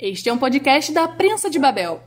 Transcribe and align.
Este 0.00 0.28
é 0.28 0.32
um 0.32 0.38
podcast 0.38 0.92
da 0.92 1.08
Prensa 1.08 1.50
de 1.50 1.58
Babel. 1.58 2.00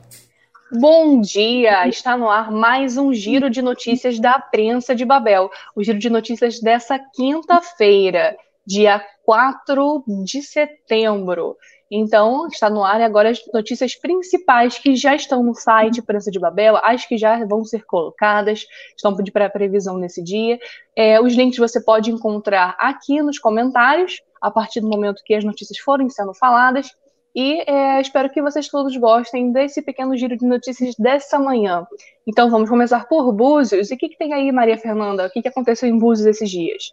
Bom 0.72 1.20
dia! 1.20 1.86
Está 1.86 2.16
no 2.16 2.30
ar 2.30 2.50
mais 2.50 2.96
um 2.96 3.12
giro 3.12 3.50
de 3.50 3.60
notícias 3.60 4.18
da 4.18 4.38
Prensa 4.38 4.94
de 4.94 5.04
Babel. 5.04 5.50
O 5.76 5.84
giro 5.84 5.98
de 5.98 6.08
notícias 6.08 6.58
dessa 6.58 6.98
quinta-feira, 7.14 8.34
dia 8.66 9.04
4 9.26 10.04
de 10.24 10.40
setembro. 10.40 11.54
Então, 11.90 12.48
está 12.48 12.70
no 12.70 12.82
ar 12.82 13.02
agora 13.02 13.28
as 13.28 13.40
notícias 13.52 13.94
principais 13.94 14.78
que 14.78 14.96
já 14.96 15.14
estão 15.14 15.42
no 15.42 15.54
site 15.54 16.00
Prensa 16.00 16.30
de 16.30 16.40
Babel, 16.40 16.78
as 16.82 17.04
que 17.04 17.18
já 17.18 17.44
vão 17.44 17.62
ser 17.62 17.84
colocadas, 17.84 18.64
estão 18.96 19.14
para 19.30 19.50
previsão 19.50 19.98
nesse 19.98 20.24
dia. 20.24 20.58
É, 20.96 21.20
os 21.20 21.34
links 21.34 21.58
você 21.58 21.78
pode 21.78 22.10
encontrar 22.10 22.74
aqui 22.78 23.20
nos 23.20 23.38
comentários, 23.38 24.22
a 24.40 24.50
partir 24.50 24.80
do 24.80 24.88
momento 24.88 25.22
que 25.22 25.34
as 25.34 25.44
notícias 25.44 25.78
forem 25.78 26.08
sendo 26.08 26.32
faladas. 26.32 26.90
E 27.34 27.62
é, 27.66 28.00
espero 28.00 28.28
que 28.28 28.42
vocês 28.42 28.68
todos 28.68 28.94
gostem 28.96 29.52
desse 29.52 29.80
pequeno 29.80 30.16
giro 30.16 30.36
de 30.36 30.44
notícias 30.44 30.94
dessa 30.98 31.38
manhã. 31.38 31.86
Então 32.26 32.50
vamos 32.50 32.68
começar 32.68 33.06
por 33.08 33.32
Búzios. 33.32 33.90
E 33.90 33.94
o 33.94 33.96
que, 33.96 34.10
que 34.10 34.18
tem 34.18 34.34
aí, 34.34 34.52
Maria 34.52 34.76
Fernanda? 34.76 35.26
O 35.26 35.30
que, 35.30 35.40
que 35.40 35.48
aconteceu 35.48 35.88
em 35.88 35.98
Búzios 35.98 36.26
esses 36.26 36.50
dias? 36.50 36.92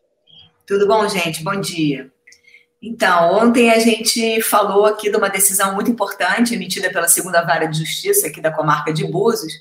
Tudo 0.66 0.88
bom, 0.88 1.08
gente? 1.10 1.44
Bom 1.44 1.60
dia. 1.60 2.10
Então, 2.82 3.34
ontem 3.34 3.70
a 3.70 3.80
gente 3.80 4.41
falou 4.41 4.86
aqui 4.86 5.12
de 5.12 5.18
uma 5.18 5.30
decisão 5.30 5.73
muito 5.76 5.91
importante 5.91 6.55
emitida 6.55 6.90
pela 6.90 7.10
segunda 7.10 7.41
vara 7.41 7.66
de 7.66 7.77
justiça 7.77 8.27
aqui 8.27 8.40
da 8.40 8.52
comarca 8.52 8.94
de 8.94 9.05
Búzios, 9.05 9.52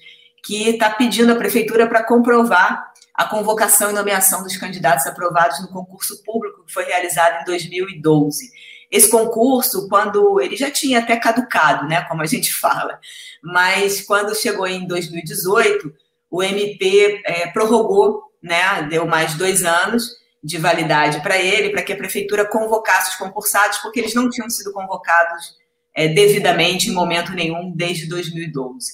que 0.45 0.69
está 0.69 0.91
pedindo 0.91 1.33
à 1.33 1.35
prefeitura 1.35 1.89
para 1.89 2.05
comprovar 2.05 2.93
a 3.13 3.25
convocação 3.25 3.91
e 3.91 3.93
nomeação 3.93 4.45
dos 4.45 4.57
candidatos 4.57 5.05
aprovados 5.05 5.61
no 5.61 5.69
concurso 5.69 6.23
público 6.23 6.65
que 6.65 6.73
foi 6.73 6.85
realizado 6.85 7.43
em 7.43 7.45
2012 7.45 8.49
esse 8.91 9.11
concurso, 9.11 9.89
quando 9.89 10.41
ele 10.41 10.57
já 10.57 10.71
tinha 10.71 11.01
até 11.01 11.17
caducado, 11.17 11.87
né, 11.87 12.03
como 12.03 12.23
a 12.23 12.27
gente 12.27 12.53
fala, 12.57 12.99
mas 13.43 14.01
quando 14.01 14.35
chegou 14.35 14.67
em 14.67 14.87
2018, 14.87 15.93
o 16.31 16.43
MP 16.43 17.23
é, 17.25 17.47
prorrogou, 17.49 18.23
né, 18.43 18.83
deu 18.85 19.07
mais 19.07 19.35
dois 19.35 19.65
anos 19.65 20.17
de 20.43 20.57
validade 20.57 21.21
para 21.21 21.37
ele, 21.37 21.71
para 21.71 21.83
que 21.83 21.93
a 21.93 21.97
prefeitura 21.97 22.45
convocasse 22.47 23.11
os 23.11 23.17
concursados, 23.17 23.79
porque 23.79 24.01
eles 24.01 24.15
não 24.15 24.31
tinham 24.31 24.49
sido 24.49 24.73
convocados 24.73 25.57
é, 25.95 26.09
devidamente 26.09 26.89
em 26.89 26.95
momento 26.95 27.33
nenhum 27.33 27.73
desde 27.75 28.07
2012. 28.09 28.93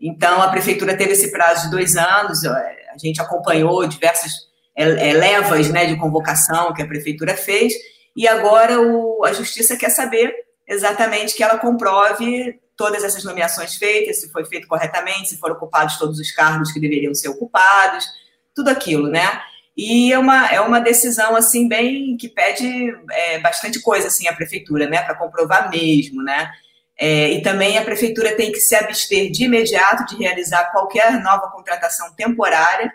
Então, 0.00 0.42
a 0.42 0.48
prefeitura 0.48 0.96
teve 0.96 1.12
esse 1.12 1.30
prazo 1.30 1.64
de 1.64 1.70
dois 1.70 1.96
anos, 1.96 2.44
a 2.44 2.98
gente 2.98 3.22
acompanhou 3.22 3.86
diversas 3.86 4.32
é, 4.76 5.10
é, 5.10 5.12
levas 5.12 5.70
né, 5.70 5.86
de 5.86 5.96
convocação 5.96 6.72
que 6.74 6.82
a 6.82 6.86
prefeitura 6.86 7.36
fez, 7.36 7.72
e 8.16 8.28
agora 8.28 8.80
o, 8.80 9.24
a 9.24 9.32
justiça 9.32 9.76
quer 9.76 9.90
saber 9.90 10.34
exatamente 10.66 11.34
que 11.34 11.42
ela 11.42 11.58
comprove 11.58 12.60
todas 12.76 13.04
essas 13.04 13.24
nomeações 13.24 13.76
feitas, 13.76 14.20
se 14.20 14.30
foi 14.30 14.44
feito 14.44 14.66
corretamente, 14.66 15.28
se 15.28 15.38
foram 15.38 15.54
ocupados 15.54 15.98
todos 15.98 16.18
os 16.18 16.30
cargos 16.30 16.72
que 16.72 16.80
deveriam 16.80 17.14
ser 17.14 17.28
ocupados, 17.28 18.06
tudo 18.54 18.68
aquilo, 18.68 19.08
né? 19.08 19.42
E 19.76 20.12
é 20.12 20.18
uma, 20.18 20.48
é 20.48 20.60
uma 20.60 20.80
decisão, 20.80 21.34
assim, 21.34 21.66
bem, 21.66 22.16
que 22.16 22.28
pede 22.28 22.94
é, 23.10 23.38
bastante 23.38 23.80
coisa, 23.80 24.08
assim, 24.08 24.28
à 24.28 24.32
prefeitura, 24.32 24.86
né? 24.86 25.02
Para 25.02 25.14
comprovar 25.14 25.70
mesmo, 25.70 26.22
né? 26.22 26.50
É, 26.98 27.30
e 27.30 27.42
também 27.42 27.78
a 27.78 27.84
prefeitura 27.84 28.36
tem 28.36 28.52
que 28.52 28.60
se 28.60 28.74
abster 28.74 29.30
de 29.30 29.44
imediato 29.44 30.04
de 30.06 30.22
realizar 30.22 30.70
qualquer 30.70 31.22
nova 31.22 31.50
contratação 31.50 32.12
temporária 32.14 32.92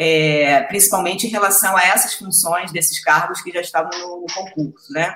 é, 0.00 0.60
principalmente 0.62 1.26
em 1.26 1.30
relação 1.30 1.76
a 1.76 1.82
essas 1.82 2.14
funções 2.14 2.70
desses 2.70 3.02
cargos 3.02 3.42
que 3.42 3.50
já 3.50 3.60
estavam 3.60 3.90
no, 3.98 4.26
concurso, 4.32 4.92
né? 4.92 5.12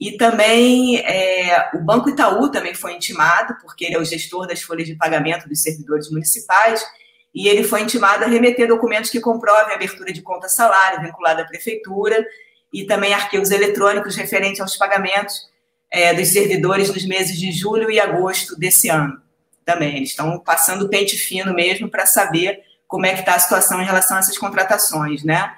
E 0.00 0.16
também 0.16 0.98
é, 0.98 1.70
o 1.74 1.78
Banco 1.78 2.10
Itaú 2.10 2.50
também 2.50 2.74
foi 2.74 2.94
intimado, 2.94 3.56
porque 3.62 3.84
ele 3.84 3.94
é 3.94 3.98
o 3.98 4.04
gestor 4.04 4.48
das 4.48 4.60
folhas 4.60 4.88
de 4.88 4.96
pagamento 4.96 5.48
dos 5.48 5.62
servidores 5.62 6.10
municipais, 6.10 6.84
e 7.32 7.46
ele 7.46 7.62
foi 7.62 7.82
intimado 7.82 8.24
a 8.24 8.26
remeter 8.26 8.66
documentos 8.66 9.10
que 9.10 9.20
comprovem 9.20 9.72
a 9.72 9.76
abertura 9.76 10.12
de 10.12 10.20
conta 10.20 10.48
salário 10.48 11.00
vinculada 11.00 11.42
à 11.42 11.46
prefeitura 11.46 12.26
e 12.72 12.84
também 12.86 13.14
arquivos 13.14 13.52
eletrônicos 13.52 14.16
referentes 14.16 14.60
aos 14.60 14.76
pagamentos 14.76 15.48
é, 15.92 16.12
dos 16.12 16.28
servidores 16.28 16.92
nos 16.92 17.06
meses 17.06 17.38
de 17.38 17.52
julho 17.52 17.88
e 17.88 18.00
agosto 18.00 18.58
desse 18.58 18.88
ano. 18.88 19.20
Também, 19.64 19.96
eles 19.96 20.10
estão 20.10 20.40
passando 20.40 20.88
pente 20.88 21.16
fino 21.16 21.54
mesmo 21.54 21.88
para 21.88 22.04
saber 22.04 22.66
como 22.88 23.06
é 23.06 23.12
que 23.12 23.20
está 23.20 23.34
a 23.34 23.38
situação 23.38 23.80
em 23.80 23.84
relação 23.84 24.16
a 24.16 24.20
essas 24.20 24.38
contratações, 24.38 25.22
né? 25.22 25.54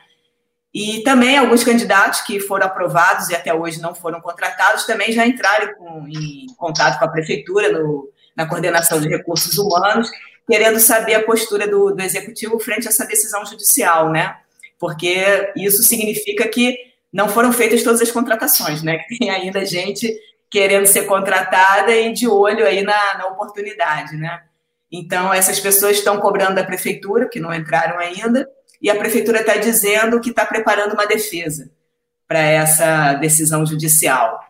E 0.74 1.02
também 1.02 1.38
alguns 1.38 1.64
candidatos 1.64 2.20
que 2.20 2.38
foram 2.40 2.66
aprovados 2.66 3.28
e 3.28 3.34
até 3.34 3.54
hoje 3.54 3.80
não 3.80 3.94
foram 3.94 4.20
contratados 4.20 4.84
também 4.84 5.10
já 5.12 5.26
entraram 5.26 5.74
com, 5.74 6.06
em 6.06 6.46
contato 6.56 6.98
com 6.98 7.04
a 7.04 7.08
prefeitura 7.08 7.72
no, 7.72 8.08
na 8.36 8.46
coordenação 8.46 9.00
de 9.00 9.08
recursos 9.08 9.58
humanos, 9.58 10.10
querendo 10.46 10.78
saber 10.78 11.14
a 11.14 11.24
postura 11.24 11.66
do, 11.66 11.92
do 11.92 12.02
executivo 12.02 12.58
frente 12.58 12.86
a 12.86 12.90
essa 12.90 13.06
decisão 13.06 13.44
judicial, 13.46 14.10
né? 14.10 14.36
Porque 14.78 15.52
isso 15.56 15.82
significa 15.82 16.46
que 16.48 16.76
não 17.12 17.28
foram 17.28 17.52
feitas 17.52 17.82
todas 17.82 18.00
as 18.00 18.10
contratações, 18.10 18.82
né? 18.82 18.98
Que 19.08 19.18
tem 19.18 19.30
ainda 19.30 19.64
gente 19.64 20.12
querendo 20.50 20.86
ser 20.86 21.02
contratada 21.02 21.92
e 21.94 22.12
de 22.12 22.26
olho 22.26 22.66
aí 22.66 22.82
na, 22.82 23.18
na 23.18 23.26
oportunidade, 23.28 24.16
né? 24.16 24.42
Então, 24.90 25.32
essas 25.32 25.60
pessoas 25.60 25.98
estão 25.98 26.18
cobrando 26.18 26.56
da 26.56 26.64
prefeitura, 26.64 27.28
que 27.28 27.38
não 27.38 27.54
entraram 27.54 27.98
ainda, 27.98 28.48
e 28.82 28.90
a 28.90 28.96
prefeitura 28.96 29.40
está 29.40 29.56
dizendo 29.56 30.20
que 30.20 30.30
está 30.30 30.44
preparando 30.44 30.94
uma 30.94 31.06
defesa 31.06 31.70
para 32.26 32.40
essa 32.40 33.14
decisão 33.14 33.64
judicial. 33.66 34.40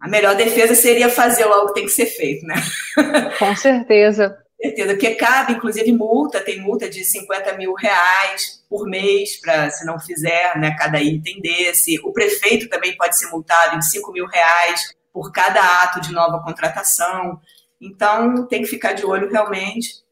A 0.00 0.08
melhor 0.08 0.34
defesa 0.34 0.74
seria 0.74 1.08
fazer 1.08 1.44
logo 1.46 1.64
o 1.64 1.66
que 1.68 1.74
tem 1.74 1.84
que 1.84 1.90
ser 1.90 2.06
feito, 2.06 2.46
né? 2.46 2.56
Com 3.38 3.56
certeza. 3.56 4.36
certeza, 4.60 4.92
porque 4.94 5.14
cabe, 5.14 5.54
inclusive, 5.54 5.90
multa, 5.92 6.40
tem 6.40 6.60
multa 6.60 6.88
de 6.88 7.04
50 7.04 7.56
mil 7.56 7.72
reais 7.74 8.62
por 8.68 8.86
mês, 8.86 9.40
para 9.40 9.70
se 9.70 9.86
não 9.86 9.98
fizer 9.98 10.58
né, 10.58 10.74
cada 10.78 11.00
item 11.00 11.40
desse. 11.40 11.98
O 12.04 12.12
prefeito 12.12 12.68
também 12.68 12.96
pode 12.96 13.18
ser 13.18 13.26
multado 13.28 13.76
em 13.76 13.82
5 13.82 14.12
mil 14.12 14.26
reais 14.26 14.94
por 15.12 15.32
cada 15.32 15.82
ato 15.82 16.00
de 16.00 16.12
nova 16.12 16.42
contratação. 16.42 17.40
Então, 17.80 18.46
tem 18.46 18.62
que 18.62 18.68
ficar 18.68 18.92
de 18.92 19.04
olho 19.04 19.30
realmente. 19.30 20.04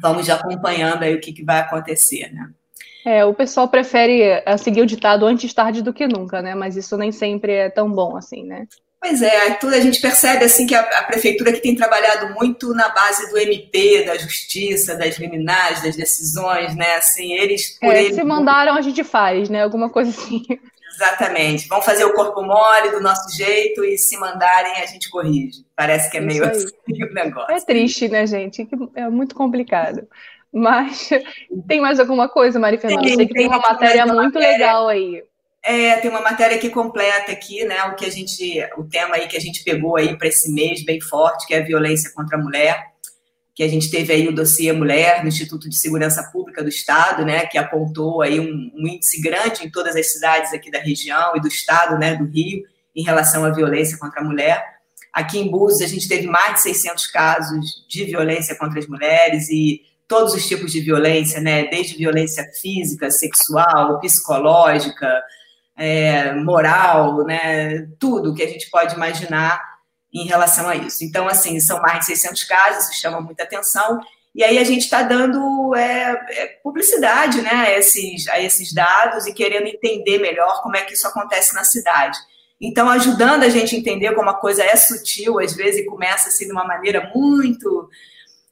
Vamos 0.00 0.26
já 0.26 0.34
acompanhando 0.36 1.02
aí 1.02 1.14
o 1.14 1.20
que, 1.20 1.32
que 1.32 1.44
vai 1.44 1.60
acontecer, 1.60 2.32
né? 2.32 2.50
É, 3.04 3.24
o 3.24 3.32
pessoal 3.32 3.68
prefere 3.68 4.22
eh, 4.22 4.56
seguir 4.58 4.82
o 4.82 4.86
ditado 4.86 5.24
antes 5.24 5.54
tarde 5.54 5.82
do 5.82 5.94
que 5.94 6.06
nunca, 6.06 6.42
né? 6.42 6.54
Mas 6.54 6.76
isso 6.76 6.96
nem 6.96 7.10
sempre 7.10 7.52
é 7.52 7.70
tão 7.70 7.90
bom 7.90 8.16
assim, 8.16 8.44
né? 8.44 8.66
Pois 9.00 9.22
é, 9.22 9.54
tudo 9.54 9.74
a 9.74 9.80
gente 9.80 10.00
percebe 10.00 10.44
assim 10.44 10.66
que 10.66 10.74
a, 10.74 10.80
a, 10.80 11.04
prefeitura 11.04 11.52
que 11.52 11.62
tem 11.62 11.74
trabalhado 11.74 12.34
muito 12.34 12.74
na 12.74 12.88
base 12.88 13.30
do 13.30 13.38
MP, 13.38 14.04
da 14.04 14.18
justiça, 14.18 14.96
das 14.96 15.16
liminares, 15.18 15.82
das 15.82 15.96
decisões, 15.96 16.74
né? 16.74 16.96
Assim, 16.96 17.32
eles 17.32 17.78
por 17.78 17.94
é, 17.94 18.02
eles, 18.02 18.16
se 18.16 18.24
mandaram 18.24 18.74
a 18.74 18.82
gente 18.82 19.04
faz, 19.04 19.48
né? 19.48 19.62
Alguma 19.62 19.88
coisa 19.88 20.10
assim. 20.10 20.44
Exatamente. 20.94 21.68
Vão 21.68 21.80
fazer 21.82 22.04
o 22.04 22.14
corpo 22.14 22.42
mole 22.42 22.90
do 22.90 23.00
nosso 23.00 23.34
jeito 23.36 23.84
e 23.84 23.96
se 23.98 24.16
mandarem 24.18 24.72
a 24.82 24.86
gente 24.86 25.10
corrige. 25.10 25.64
Parece 25.76 26.10
que 26.10 26.16
é 26.16 26.20
meio 26.20 26.44
assim 26.44 26.66
o 26.88 27.14
negócio. 27.14 27.54
É 27.54 27.60
triste, 27.60 28.08
né, 28.08 28.26
gente? 28.26 28.66
É 28.94 29.08
muito 29.08 29.34
complicado. 29.34 30.06
Mas 30.52 31.10
tem 31.66 31.80
mais 31.80 32.00
alguma 32.00 32.28
coisa, 32.28 32.58
Mari 32.58 32.78
Fernanda? 32.78 33.02
Tem, 33.02 33.16
que 33.18 33.26
tem, 33.26 33.28
tem 33.28 33.46
uma 33.46 33.58
matéria 33.58 34.06
muito 34.06 34.34
matéria, 34.34 34.48
legal 34.48 34.88
aí. 34.88 35.22
É, 35.62 35.96
tem 35.96 36.10
uma 36.10 36.22
matéria 36.22 36.56
aqui 36.56 36.70
completa 36.70 37.30
aqui, 37.30 37.64
né? 37.64 37.84
O 37.84 37.94
que 37.94 38.06
a 38.06 38.10
gente, 38.10 38.58
o 38.78 38.84
tema 38.84 39.16
aí 39.16 39.28
que 39.28 39.36
a 39.36 39.40
gente 39.40 39.62
pegou 39.62 39.96
aí 39.96 40.16
para 40.16 40.28
esse 40.28 40.50
mês 40.52 40.84
bem 40.84 41.00
forte, 41.00 41.46
que 41.46 41.54
é 41.54 41.58
a 41.58 41.64
violência 41.64 42.10
contra 42.14 42.38
a 42.38 42.40
mulher 42.40 42.87
que 43.58 43.64
a 43.64 43.68
gente 43.68 43.90
teve 43.90 44.12
aí 44.12 44.28
o 44.28 44.32
dossiê 44.32 44.72
Mulher 44.72 45.20
no 45.20 45.28
Instituto 45.28 45.68
de 45.68 45.76
Segurança 45.76 46.22
Pública 46.30 46.62
do 46.62 46.68
Estado, 46.68 47.24
né, 47.24 47.44
que 47.44 47.58
apontou 47.58 48.22
aí 48.22 48.38
um, 48.38 48.70
um, 48.72 48.86
índice 48.86 49.20
grande 49.20 49.66
em 49.66 49.68
todas 49.68 49.96
as 49.96 50.12
cidades 50.12 50.52
aqui 50.52 50.70
da 50.70 50.78
região 50.78 51.32
e 51.34 51.40
do 51.40 51.48
Estado, 51.48 51.98
né, 51.98 52.14
do 52.14 52.24
Rio, 52.24 52.62
em 52.94 53.02
relação 53.02 53.44
à 53.44 53.50
violência 53.50 53.98
contra 53.98 54.20
a 54.20 54.24
mulher. 54.24 54.64
Aqui 55.12 55.40
em 55.40 55.50
Búzios 55.50 55.82
a 55.82 55.92
gente 55.92 56.06
teve 56.06 56.28
mais 56.28 56.54
de 56.54 56.60
600 56.60 57.06
casos 57.08 57.84
de 57.88 58.04
violência 58.04 58.54
contra 58.54 58.78
as 58.78 58.86
mulheres 58.86 59.50
e 59.50 59.82
todos 60.06 60.34
os 60.34 60.46
tipos 60.46 60.70
de 60.70 60.80
violência, 60.80 61.40
né, 61.40 61.66
desde 61.66 61.96
violência 61.96 62.48
física, 62.62 63.10
sexual, 63.10 63.98
psicológica, 63.98 65.20
é, 65.76 66.32
moral, 66.32 67.24
né, 67.24 67.88
tudo 67.98 68.32
que 68.32 68.42
a 68.44 68.48
gente 68.48 68.70
pode 68.70 68.94
imaginar 68.94 69.60
em 70.22 70.26
relação 70.26 70.68
a 70.68 70.76
isso. 70.76 71.04
Então, 71.04 71.26
assim, 71.28 71.58
são 71.60 71.80
mais 71.80 72.00
de 72.00 72.06
600 72.06 72.44
casos, 72.44 72.84
isso 72.84 73.00
chama 73.00 73.20
muita 73.20 73.42
atenção, 73.42 74.00
e 74.34 74.44
aí 74.44 74.58
a 74.58 74.64
gente 74.64 74.82
está 74.82 75.02
dando 75.02 75.74
é, 75.74 76.26
é, 76.30 76.46
publicidade 76.62 77.40
né, 77.40 77.50
a, 77.50 77.78
esses, 77.78 78.28
a 78.28 78.40
esses 78.40 78.72
dados 78.72 79.26
e 79.26 79.32
querendo 79.32 79.66
entender 79.66 80.18
melhor 80.18 80.62
como 80.62 80.76
é 80.76 80.82
que 80.82 80.94
isso 80.94 81.08
acontece 81.08 81.54
na 81.54 81.64
cidade. 81.64 82.18
Então, 82.60 82.88
ajudando 82.88 83.44
a 83.44 83.48
gente 83.48 83.74
a 83.74 83.78
entender 83.78 84.14
como 84.14 84.30
a 84.30 84.38
coisa 84.38 84.62
é 84.64 84.76
sutil, 84.76 85.38
às 85.38 85.54
vezes, 85.54 85.86
começa 85.86 86.28
assim 86.28 86.46
de 86.46 86.52
uma 86.52 86.64
maneira 86.64 87.10
muito 87.14 87.88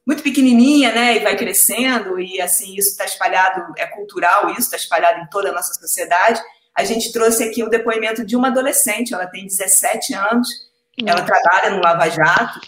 muito 0.05 0.23
pequenininha, 0.23 0.93
né, 0.93 1.17
e 1.17 1.19
vai 1.19 1.35
crescendo, 1.35 2.17
e 2.17 2.39
assim, 2.39 2.73
isso 2.77 2.91
está 2.91 3.03
espalhado, 3.03 3.73
é 3.77 3.85
cultural, 3.87 4.49
isso 4.51 4.61
está 4.61 4.77
espalhado 4.77 5.19
em 5.19 5.27
toda 5.27 5.49
a 5.49 5.51
nossa 5.51 5.73
sociedade. 5.73 6.41
A 6.73 6.85
gente 6.85 7.11
trouxe 7.11 7.43
aqui 7.43 7.61
o 7.61 7.69
depoimento 7.69 8.25
de 8.25 8.33
uma 8.33 8.47
adolescente, 8.47 9.13
ela 9.13 9.27
tem 9.27 9.45
17 9.45 10.13
anos, 10.13 10.47
Ela 11.05 11.21
trabalha 11.21 11.71
no 11.71 11.81
Lava 11.81 12.09
Jato 12.09 12.59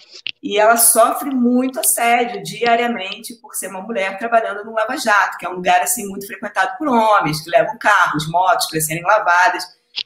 e 0.41 0.57
ela 0.57 0.77
sofre 0.77 1.29
muito 1.29 1.79
assédio 1.79 2.43
diariamente 2.43 3.33
por 3.41 3.55
ser 3.55 3.67
uma 3.67 3.81
mulher 3.81 4.17
trabalhando 4.17 4.63
no 4.63 4.73
Lava 4.73 4.97
Jato, 4.97 5.37
que 5.37 5.45
é 5.45 5.49
um 5.49 5.55
lugar 5.55 5.81
assim 5.81 6.07
muito 6.07 6.27
frequentado 6.27 6.77
por 6.77 6.87
homens 6.87 7.41
que 7.41 7.49
levam 7.49 7.77
carros, 7.77 8.29
motos 8.29 8.67
para 8.67 8.79
serem 8.81 9.03
lavadas. 9.03 9.63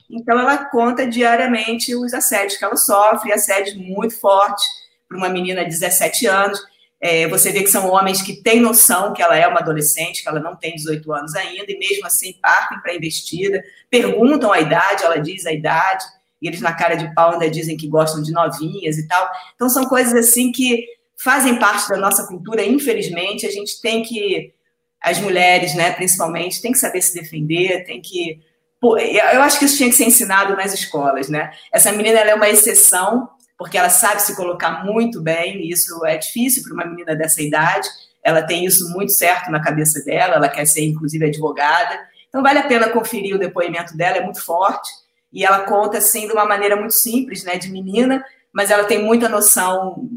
Então 0.09 0.39
ela 0.39 0.65
conta 0.65 1.05
diariamente 1.05 1.95
os 1.95 2.13
assédios 2.13 2.57
que 2.57 2.63
ela 2.63 2.77
sofre, 2.77 3.33
assédios 3.33 3.75
muito 3.75 4.19
fortes 4.19 4.65
para 5.07 5.17
uma 5.17 5.29
menina 5.29 5.63
de 5.63 5.71
17 5.71 6.25
anos. 6.25 6.59
É, 6.99 7.27
você 7.27 7.51
vê 7.51 7.61
que 7.61 7.69
são 7.69 7.89
homens 7.89 8.21
que 8.21 8.41
têm 8.41 8.61
noção 8.61 9.11
que 9.11 9.21
ela 9.21 9.35
é 9.35 9.45
uma 9.45 9.59
adolescente, 9.59 10.23
que 10.23 10.29
ela 10.29 10.39
não 10.39 10.55
tem 10.55 10.73
18 10.73 11.11
anos 11.11 11.35
ainda, 11.35 11.65
e 11.67 11.77
mesmo 11.77 12.07
assim 12.07 12.33
partem 12.41 12.79
para 12.79 12.93
a 12.93 12.95
investida, 12.95 13.61
perguntam 13.89 14.53
a 14.53 14.61
idade, 14.61 15.03
ela 15.03 15.17
diz 15.17 15.45
a 15.45 15.51
idade, 15.51 16.05
e 16.43 16.47
eles 16.47 16.61
na 16.61 16.73
cara 16.73 16.95
de 16.95 17.11
pau 17.15 17.31
ainda 17.31 17.49
dizem 17.49 17.77
que 17.77 17.87
gostam 17.87 18.21
de 18.21 18.31
novinhas 18.31 18.97
e 18.97 19.07
tal. 19.07 19.27
Então 19.55 19.69
são 19.69 19.85
coisas 19.85 20.13
assim 20.13 20.51
que 20.51 20.85
fazem 21.17 21.57
parte 21.57 21.87
da 21.87 21.97
nossa 21.97 22.27
cultura, 22.27 22.63
infelizmente, 22.63 23.47
a 23.47 23.51
gente 23.51 23.81
tem 23.81 24.03
que 24.03 24.53
as 25.01 25.19
mulheres, 25.19 25.73
né, 25.73 25.91
principalmente, 25.91 26.61
tem 26.61 26.71
que 26.71 26.77
saber 26.77 27.01
se 27.01 27.13
defender, 27.13 27.85
tem 27.85 28.01
que 28.01 28.41
eu 28.85 29.41
acho 29.41 29.59
que 29.59 29.65
isso 29.65 29.77
tinha 29.77 29.89
que 29.89 29.95
ser 29.95 30.03
ensinado 30.03 30.57
nas 30.57 30.73
escolas, 30.73 31.29
né? 31.29 31.51
Essa 31.71 31.93
menina 31.93 32.19
é 32.19 32.35
uma 32.35 32.49
exceção, 32.49 33.29
porque 33.57 33.77
ela 33.77 33.89
sabe 33.89 34.21
se 34.21 34.35
colocar 34.35 34.83
muito 34.83 35.21
bem, 35.21 35.61
e 35.61 35.71
isso 35.71 36.05
é 36.05 36.17
difícil 36.17 36.63
para 36.63 36.73
uma 36.73 36.85
menina 36.85 37.15
dessa 37.15 37.41
idade. 37.41 37.87
Ela 38.21 38.41
tem 38.41 38.65
isso 38.65 38.89
muito 38.89 39.13
certo 39.13 39.49
na 39.49 39.61
cabeça 39.61 40.03
dela, 40.03 40.35
ela 40.35 40.49
quer 40.49 40.65
ser, 40.65 40.83
inclusive, 40.83 41.25
advogada. 41.25 41.97
Então, 42.27 42.43
vale 42.43 42.59
a 42.59 42.67
pena 42.67 42.89
conferir 42.89 43.35
o 43.35 43.39
depoimento 43.39 43.95
dela, 43.95 44.17
é 44.17 44.21
muito 44.21 44.43
forte. 44.43 44.89
E 45.33 45.43
ela 45.43 45.61
conta, 45.61 45.97
assim, 45.97 46.27
de 46.27 46.33
uma 46.33 46.45
maneira 46.45 46.75
muito 46.75 46.93
simples, 46.93 47.43
né, 47.43 47.57
de 47.57 47.71
menina, 47.71 48.23
mas 48.53 48.69
ela 48.69 48.83
tem 48.83 49.03
muita 49.03 49.27
noção 49.27 50.07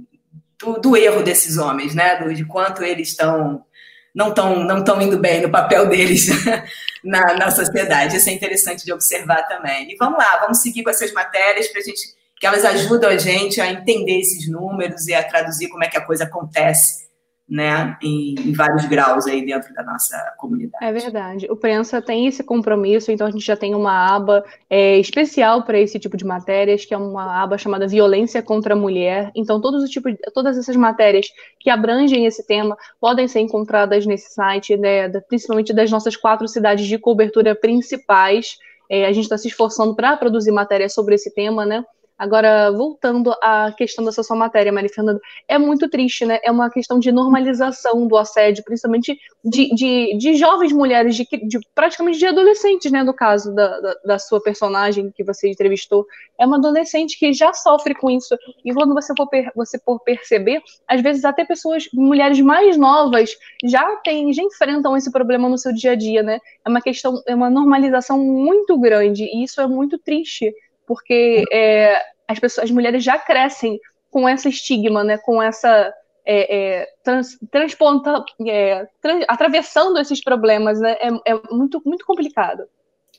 do, 0.61 0.75
do 0.75 0.97
erro 0.97 1.23
desses 1.23 1.57
homens, 1.57 1.95
né, 1.95 2.23
do, 2.23 2.35
de 2.35 2.45
quanto 2.45 2.85
eles 2.85 3.09
estão 3.09 3.65
não 4.15 4.29
estão 4.31 4.65
não 4.65 4.83
tão 4.83 5.01
indo 5.01 5.19
bem 5.19 5.43
no 5.43 5.51
papel 5.51 5.91
deles 5.91 6.27
na, 7.05 7.35
na 7.35 7.51
sociedade. 7.51 8.17
Isso 8.17 8.31
é 8.31 8.33
interessante 8.33 8.83
de 8.83 8.91
observar 8.91 9.43
também. 9.47 9.93
E 9.93 9.97
vamos 9.97 10.19
lá, 10.19 10.39
vamos 10.41 10.63
seguir 10.63 10.83
com 10.83 10.89
essas 10.89 11.13
matérias 11.13 11.69
para 11.69 11.83
gente 11.83 12.01
que 12.39 12.47
elas 12.47 12.65
ajudam 12.65 13.11
a 13.11 13.17
gente 13.17 13.61
a 13.61 13.71
entender 13.71 14.21
esses 14.21 14.49
números 14.51 15.07
e 15.07 15.15
a 15.15 15.23
traduzir 15.23 15.69
como 15.69 15.85
é 15.85 15.89
que 15.89 15.99
a 15.99 16.05
coisa 16.05 16.25
acontece 16.25 17.06
né, 17.49 17.97
em, 18.03 18.35
em, 18.35 18.53
vários 18.53 18.87
graus 18.87 19.27
aí 19.27 19.45
dentro 19.45 19.73
da 19.73 19.85
nossa 19.85 20.17
comunidade. 20.37 20.85
É 20.85 20.93
verdade. 20.93 21.47
O 21.49 21.57
Prensa 21.57 22.03
tem 22.03 22.27
esse 22.27 22.43
compromisso, 22.43 23.13
então 23.13 23.27
a 23.27 23.31
gente 23.31 23.47
já 23.47 23.57
tem 23.57 23.73
uma 23.73 24.15
aba 24.17 24.45
é, 24.69 24.99
especial 24.99 25.63
para 25.63 25.79
esse 25.79 25.99
tipo 26.01 26.17
de 26.17 26.25
matérias, 26.25 26.85
que 26.85 26.93
é 26.93 26.97
uma 26.97 27.41
aba 27.41 27.57
chamada 27.57 27.87
Violência 27.87 28.43
contra 28.43 28.75
a 28.75 28.77
Mulher. 28.77 29.31
Então 29.35 29.61
todos 29.61 29.85
os 29.85 29.91
tipos, 29.91 30.13
todas 30.35 30.59
essas 30.59 30.75
matérias 30.75 31.29
que 31.61 31.71
abrangem 31.71 32.27
esse 32.27 32.45
tema 32.45 32.77
podem 33.01 33.29
ser 33.29 33.41
encontradas 33.41 34.05
nesse 34.07 34.35
site, 34.35 34.77
né, 34.77 35.09
principalmente 35.21 35.73
das 35.73 35.91
nossas 35.91 36.17
quatro 36.17 36.49
cidades 36.49 36.87
de 36.87 36.99
cobertura 36.99 37.55
principais. 37.55 38.59
É, 38.91 39.07
a 39.07 39.13
gente 39.13 39.25
está 39.25 39.39
se 39.39 39.49
esforçando 39.49 39.95
para 39.95 40.17
produzir 40.17 40.51
matérias 40.51 40.95
sobre 40.95 41.15
esse 41.15 41.33
tema, 41.33 41.65
né? 41.65 41.85
Agora, 42.19 42.71
voltando 42.73 43.31
à 43.43 43.71
questão 43.77 44.03
dessa 44.03 44.23
sua 44.23 44.37
matéria, 44.37 44.73
Maria 44.73 44.89
Fernanda, 44.89 45.21
é 45.47 45.59
muito 45.59 45.87
triste, 45.89 46.25
né? 46.25 46.39
É 46.43 46.51
uma 46.51 46.71
questão 46.71 46.99
de 46.99 47.13
normalização 47.13 48.07
do 48.09 48.17
assédio, 48.17 48.65
principalmente 48.65 49.19
de, 49.45 49.75
de, 49.75 50.17
de 50.17 50.35
jovens 50.35 50.73
mulheres, 50.73 51.15
de, 51.15 51.25
de, 51.25 51.59
praticamente 51.75 52.19
de 52.19 52.27
adolescentes, 52.27 52.91
né? 52.91 53.03
No 53.03 53.13
caso 53.13 53.55
da, 53.55 53.81
da, 53.81 53.95
da, 54.05 54.19
sua 54.19 54.43
personagem 54.43 55.13
que 55.15 55.23
você 55.23 55.51
entrevistou. 55.51 56.07
É 56.39 56.47
uma 56.47 56.57
adolescente 56.57 57.19
que 57.19 57.35
já 57.35 57.53
sofre 57.53 57.95
com 57.95 58.11
isso. 58.11 58.35
E 58.65 58.73
quando 58.73 58.95
você 58.95 59.13
for, 59.15 59.29
você 59.55 59.79
for 59.79 60.01
perceber, 60.01 60.63
às 60.89 61.03
vezes 61.03 61.23
até 61.23 61.45
pessoas, 61.45 61.87
mulheres 61.93 62.41
mais 62.41 62.79
novas, 62.79 63.37
já 63.63 63.85
têm, 63.97 64.33
já 64.33 64.43
enfrentam 64.43 64.97
esse 64.97 65.13
problema 65.13 65.51
no 65.51 65.59
seu 65.59 65.73
dia 65.73 65.93
a 65.93 65.95
dia, 65.95 66.23
né? 66.23 66.41
É 66.65 66.71
uma 66.71 66.81
questão, 66.81 67.23
é 67.27 67.35
uma 67.35 67.51
normalização 67.51 68.19
muito 68.19 68.79
grande, 68.79 69.25
e 69.25 69.45
isso 69.45 69.61
é 69.61 69.67
muito 69.67 69.99
triste 69.99 70.51
porque 70.87 71.45
é, 71.53 72.01
as 72.29 72.39
pessoas, 72.39 72.65
as 72.65 72.71
mulheres 72.71 73.03
já 73.03 73.19
crescem 73.19 73.79
com 74.11 74.29
esse 74.29 74.49
estigma, 74.49 75.05
né, 75.05 75.19
com 75.19 75.43
essa 75.43 75.93
é, 76.25 76.57
é, 76.57 76.89
trans, 77.05 77.39
transponta, 77.51 78.25
é, 78.47 78.87
trans, 79.01 79.25
atravessando 79.29 79.99
esses 79.99 80.23
problemas, 80.23 80.81
né, 80.81 80.97
é, 81.01 81.33
é, 81.33 81.41
muito, 81.51 81.81
muito 81.85 82.05
complicado. 82.05 82.65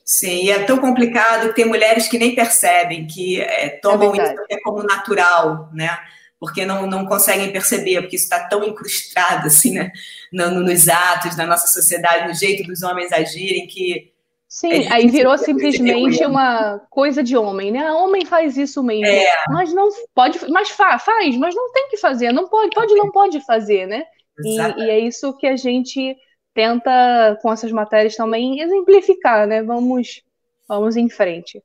Sim, 0.04 0.50
é 0.50 0.64
tão 0.64 0.78
complicado 0.78 1.48
que 1.48 1.54
tem 1.54 1.66
mulheres 1.66 2.08
que 2.08 2.18
nem 2.18 2.34
percebem, 2.34 3.06
que 3.06 3.40
é, 3.40 3.68
tomam 3.82 4.14
isso 4.14 4.34
como 4.64 4.82
natural, 4.82 5.68
né? 5.72 5.98
Porque 6.40 6.64
não, 6.64 6.86
não 6.86 7.04
conseguem 7.04 7.52
perceber, 7.52 8.00
porque 8.00 8.16
isso 8.16 8.24
está 8.24 8.48
tão 8.48 8.64
incrustado 8.64 9.46
assim, 9.48 9.74
né? 9.74 9.92
No, 10.32 10.50
no, 10.50 10.60
nos 10.62 10.88
atos 10.88 11.36
da 11.36 11.46
nossa 11.46 11.66
sociedade, 11.66 12.26
no 12.26 12.32
jeito 12.32 12.66
dos 12.66 12.82
homens 12.82 13.12
agirem, 13.12 13.66
que 13.66 14.10
Sim, 14.48 14.84
é 14.84 14.92
aí 14.92 15.08
virou 15.08 15.36
simplesmente 15.36 16.24
uma 16.24 16.78
coisa 16.88 17.22
de 17.22 17.36
homem, 17.36 17.70
né? 17.70 17.92
Homem 17.92 18.24
faz 18.24 18.56
isso 18.56 18.82
mesmo. 18.82 19.06
É. 19.06 19.28
Mas 19.48 19.74
não 19.74 19.88
pode, 20.14 20.38
mas 20.50 20.70
fa, 20.70 20.98
faz, 20.98 21.36
mas 21.36 21.54
não 21.54 21.70
tem 21.70 21.88
que 21.90 21.98
fazer, 21.98 22.32
não 22.32 22.48
pode, 22.48 22.70
pode, 22.74 22.94
não 22.94 23.10
pode 23.10 23.44
fazer, 23.44 23.86
né? 23.86 24.04
E, 24.42 24.56
e, 24.58 24.90
é 24.90 24.98
isso 25.00 25.36
que 25.36 25.46
a 25.46 25.56
gente 25.56 26.16
tenta 26.54 27.38
com 27.42 27.52
essas 27.52 27.70
matérias 27.70 28.16
também 28.16 28.60
exemplificar, 28.60 29.46
né? 29.46 29.62
Vamos, 29.62 30.22
vamos 30.66 30.96
em 30.96 31.10
frente. 31.10 31.62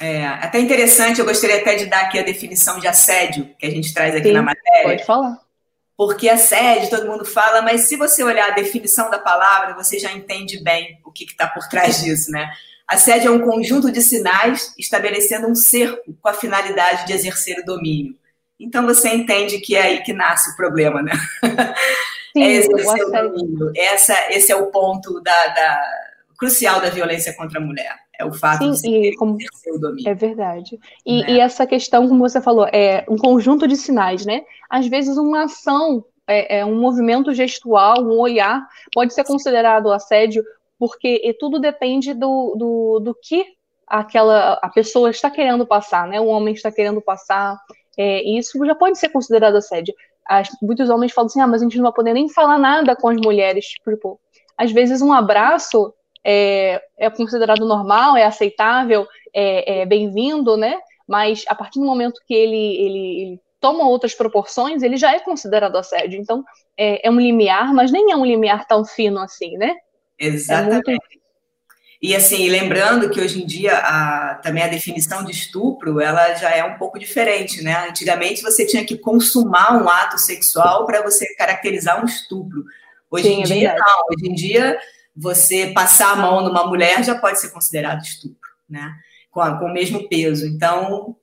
É, 0.00 0.26
até 0.26 0.60
interessante, 0.60 1.18
eu 1.18 1.26
gostaria 1.26 1.56
até 1.56 1.74
de 1.74 1.86
dar 1.86 2.02
aqui 2.02 2.18
a 2.18 2.22
definição 2.22 2.78
de 2.78 2.86
assédio 2.86 3.50
que 3.58 3.66
a 3.66 3.70
gente 3.70 3.92
traz 3.92 4.14
aqui 4.14 4.28
Sim, 4.28 4.34
na 4.34 4.42
matéria. 4.42 4.84
Pode 4.84 5.04
falar 5.04 5.49
porque 6.00 6.30
assédio, 6.30 6.88
todo 6.88 7.06
mundo 7.06 7.26
fala, 7.26 7.60
mas 7.60 7.86
se 7.86 7.94
você 7.94 8.24
olhar 8.24 8.48
a 8.48 8.54
definição 8.54 9.10
da 9.10 9.18
palavra, 9.18 9.74
você 9.74 9.98
já 9.98 10.10
entende 10.10 10.58
bem 10.64 10.98
o 11.04 11.12
que 11.12 11.24
está 11.24 11.46
por 11.46 11.68
trás 11.68 12.00
disso, 12.00 12.30
né? 12.30 12.50
Assédio 12.88 13.28
é 13.28 13.30
um 13.30 13.42
conjunto 13.42 13.92
de 13.92 14.00
sinais 14.00 14.72
estabelecendo 14.78 15.46
um 15.46 15.54
cerco 15.54 16.16
com 16.18 16.28
a 16.30 16.32
finalidade 16.32 17.06
de 17.06 17.12
exercer 17.12 17.58
o 17.58 17.66
domínio. 17.66 18.16
Então 18.58 18.86
você 18.86 19.10
entende 19.10 19.60
que 19.60 19.76
é 19.76 19.82
aí 19.82 20.02
que 20.02 20.14
nasce 20.14 20.52
o 20.52 20.56
problema, 20.56 21.02
né? 21.02 21.12
Sim, 22.32 22.44
é 22.44 22.50
exercer 22.50 23.04
o 23.04 23.10
domínio. 23.10 23.70
Essa, 23.76 24.14
esse 24.30 24.50
é 24.50 24.56
o 24.56 24.70
ponto 24.70 25.20
da, 25.20 25.48
da, 25.48 25.82
crucial 26.38 26.80
da 26.80 26.88
violência 26.88 27.34
contra 27.34 27.60
a 27.60 27.62
mulher. 27.62 27.94
É 28.20 28.24
o 28.24 28.32
fato 28.34 28.74
Sim, 28.74 29.00
de 29.00 29.16
como, 29.16 29.38
o 29.74 29.78
domínio. 29.78 30.10
É 30.10 30.14
verdade. 30.14 30.78
E, 31.06 31.22
né? 31.22 31.30
e, 31.32 31.40
essa 31.40 31.66
questão, 31.66 32.06
como 32.06 32.20
você 32.20 32.38
falou, 32.38 32.66
é 32.66 33.02
um 33.08 33.16
conjunto 33.16 33.66
de 33.66 33.76
sinais, 33.76 34.26
né? 34.26 34.42
Às 34.68 34.86
vezes 34.86 35.16
uma 35.16 35.44
ação, 35.44 36.04
é, 36.28 36.58
é 36.58 36.64
um 36.66 36.78
movimento 36.78 37.32
gestual, 37.32 38.02
um 38.02 38.20
olhar, 38.20 38.68
pode 38.92 39.14
ser 39.14 39.24
considerado 39.24 39.90
assédio, 39.90 40.44
porque 40.78 41.34
tudo 41.40 41.58
depende 41.58 42.12
do, 42.12 42.54
do, 42.58 43.00
do 43.00 43.14
que 43.14 43.46
aquela 43.86 44.58
a 44.62 44.68
pessoa 44.68 45.08
está 45.08 45.30
querendo 45.30 45.66
passar, 45.66 46.06
né? 46.06 46.20
O 46.20 46.26
homem 46.26 46.52
está 46.52 46.70
querendo 46.70 47.00
passar. 47.00 47.56
É, 47.96 48.22
isso 48.22 48.62
já 48.66 48.74
pode 48.74 48.98
ser 48.98 49.08
considerado 49.08 49.56
assédio. 49.56 49.94
As, 50.28 50.50
muitos 50.60 50.90
homens 50.90 51.12
falam 51.12 51.26
assim, 51.26 51.40
ah, 51.40 51.46
mas 51.46 51.62
a 51.62 51.64
gente 51.64 51.78
não 51.78 51.84
vai 51.84 51.92
poder 51.94 52.12
nem 52.12 52.28
falar 52.28 52.58
nada 52.58 52.94
com 52.94 53.08
as 53.08 53.16
mulheres. 53.16 53.64
Tipo, 53.64 54.20
às 54.58 54.70
vezes 54.72 55.00
um 55.00 55.10
abraço 55.10 55.94
é, 56.24 56.82
é 56.98 57.10
considerado 57.10 57.66
normal, 57.66 58.16
é 58.16 58.24
aceitável, 58.24 59.06
é, 59.34 59.80
é 59.80 59.86
bem-vindo, 59.86 60.56
né? 60.56 60.78
Mas 61.06 61.44
a 61.48 61.54
partir 61.54 61.80
do 61.80 61.86
momento 61.86 62.20
que 62.26 62.34
ele, 62.34 62.76
ele, 62.76 63.20
ele, 63.22 63.40
toma 63.60 63.86
outras 63.86 64.14
proporções, 64.14 64.82
ele 64.82 64.96
já 64.96 65.14
é 65.14 65.18
considerado 65.18 65.76
assédio. 65.76 66.20
Então, 66.20 66.44
é, 66.76 67.06
é, 67.06 67.10
um 67.10 67.20
limiar, 67.20 67.74
mas 67.74 67.90
nem 67.90 68.12
é 68.12 68.16
um 68.16 68.24
limiar 68.24 68.66
tão 68.66 68.84
fino 68.84 69.18
assim, 69.18 69.56
né? 69.56 69.74
É 70.18 70.26
Exatamente. 70.26 70.86
Muito... 70.86 71.20
E 72.02 72.16
assim, 72.16 72.48
lembrando 72.48 73.10
que 73.10 73.20
hoje 73.20 73.42
em 73.42 73.46
dia 73.46 73.76
a, 73.76 74.36
também 74.36 74.62
a 74.62 74.68
definição 74.68 75.22
de 75.22 75.32
estupro 75.32 76.00
ela 76.00 76.32
já 76.34 76.50
é 76.50 76.64
um 76.64 76.78
pouco 76.78 76.98
diferente, 76.98 77.62
né? 77.62 77.88
Antigamente 77.90 78.40
você 78.40 78.64
tinha 78.66 78.84
que 78.86 78.96
consumar 78.96 79.76
um 79.76 79.86
ato 79.86 80.16
sexual 80.16 80.86
para 80.86 81.02
você 81.02 81.34
caracterizar 81.34 82.00
um 82.00 82.06
estupro. 82.06 82.64
Hoje 83.10 83.24
Sim, 83.24 83.34
em 83.34 83.42
é 83.42 83.44
dia, 83.44 83.74
não. 83.74 84.04
Hoje 84.10 84.30
em 84.30 84.34
dia 84.34 84.78
você 85.20 85.68
passar 85.68 86.12
a 86.12 86.16
mão 86.16 86.42
numa 86.42 86.66
mulher 86.66 87.04
já 87.04 87.14
pode 87.14 87.38
ser 87.38 87.50
considerado 87.50 88.02
estupro, 88.02 88.50
né? 88.68 88.94
Com, 89.30 89.40
a, 89.40 89.58
com 89.58 89.66
o 89.66 89.72
mesmo 89.72 90.08
peso. 90.08 90.46
Então, 90.46 91.16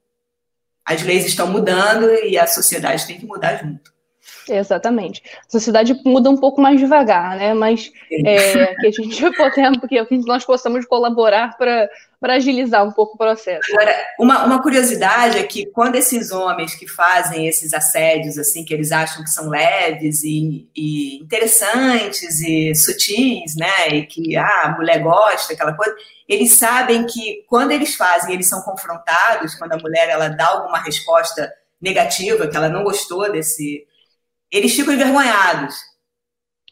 as 0.86 1.02
leis 1.02 1.26
estão 1.26 1.48
mudando 1.48 2.08
e 2.24 2.38
a 2.38 2.46
sociedade 2.46 3.08
tem 3.08 3.20
que 3.20 3.26
mudar 3.26 3.56
junto. 3.58 3.92
Exatamente. 4.50 5.22
A 5.48 5.52
sociedade 5.52 6.00
muda 6.06 6.30
um 6.30 6.38
pouco 6.38 6.62
mais 6.62 6.80
devagar, 6.80 7.36
né? 7.36 7.54
Mas 7.54 7.92
é, 8.12 8.76
que 8.76 8.88
a 8.88 8.92
gente 8.92 9.32
podemos, 9.36 9.80
que 9.88 10.18
nós 10.26 10.46
possamos 10.46 10.86
colaborar 10.86 11.58
para 11.58 11.90
agilizar 12.34 12.86
um 12.86 12.92
pouco 12.92 13.16
o 13.16 13.18
processo. 13.18 13.72
Agora, 13.74 13.96
uma, 14.20 14.46
uma 14.46 14.62
curiosidade 14.62 15.38
é 15.38 15.44
que 15.44 15.66
quando 15.68 15.96
esses 15.96 16.32
homens 16.32 16.76
que 16.76 16.88
fazem 16.88 17.48
esses 17.48 17.74
assédios, 17.74 18.38
assim, 18.38 18.64
que 18.64 18.74
eles 18.74 18.92
acham 18.92 19.24
que 19.24 19.30
são 19.30 19.50
leves 19.50 20.24
e, 20.24 20.70
e 20.76 21.22
interessantes 21.22 22.42
e 22.42 22.74
sutis, 22.76 23.56
né? 23.56 23.90
E 23.90 24.06
que 24.06 24.36
ah, 24.36 24.64
a 24.66 24.78
mulher 24.78 25.00
gosta, 25.00 25.54
aquela 25.54 25.74
coisa, 25.74 25.96
eles 26.28 26.54
sabem 26.58 27.06
que 27.06 27.44
quando 27.48 27.72
eles 27.72 27.96
fazem, 27.96 28.34
eles 28.34 28.50
são 28.50 28.62
confrontados, 28.62 29.56
quando 29.56 29.74
a 29.74 29.78
mulher 29.78 30.10
ela 30.10 30.28
dá 30.28 30.48
alguma 30.48 30.80
resposta 30.80 31.52
negativa, 31.82 32.48
que 32.48 32.58
ela 32.58 32.70
não 32.70 32.84
gostou 32.84 33.32
desse 33.32 33.86
eles 34.52 34.76
ficam 34.76 34.94
envergonhados. 34.94 35.76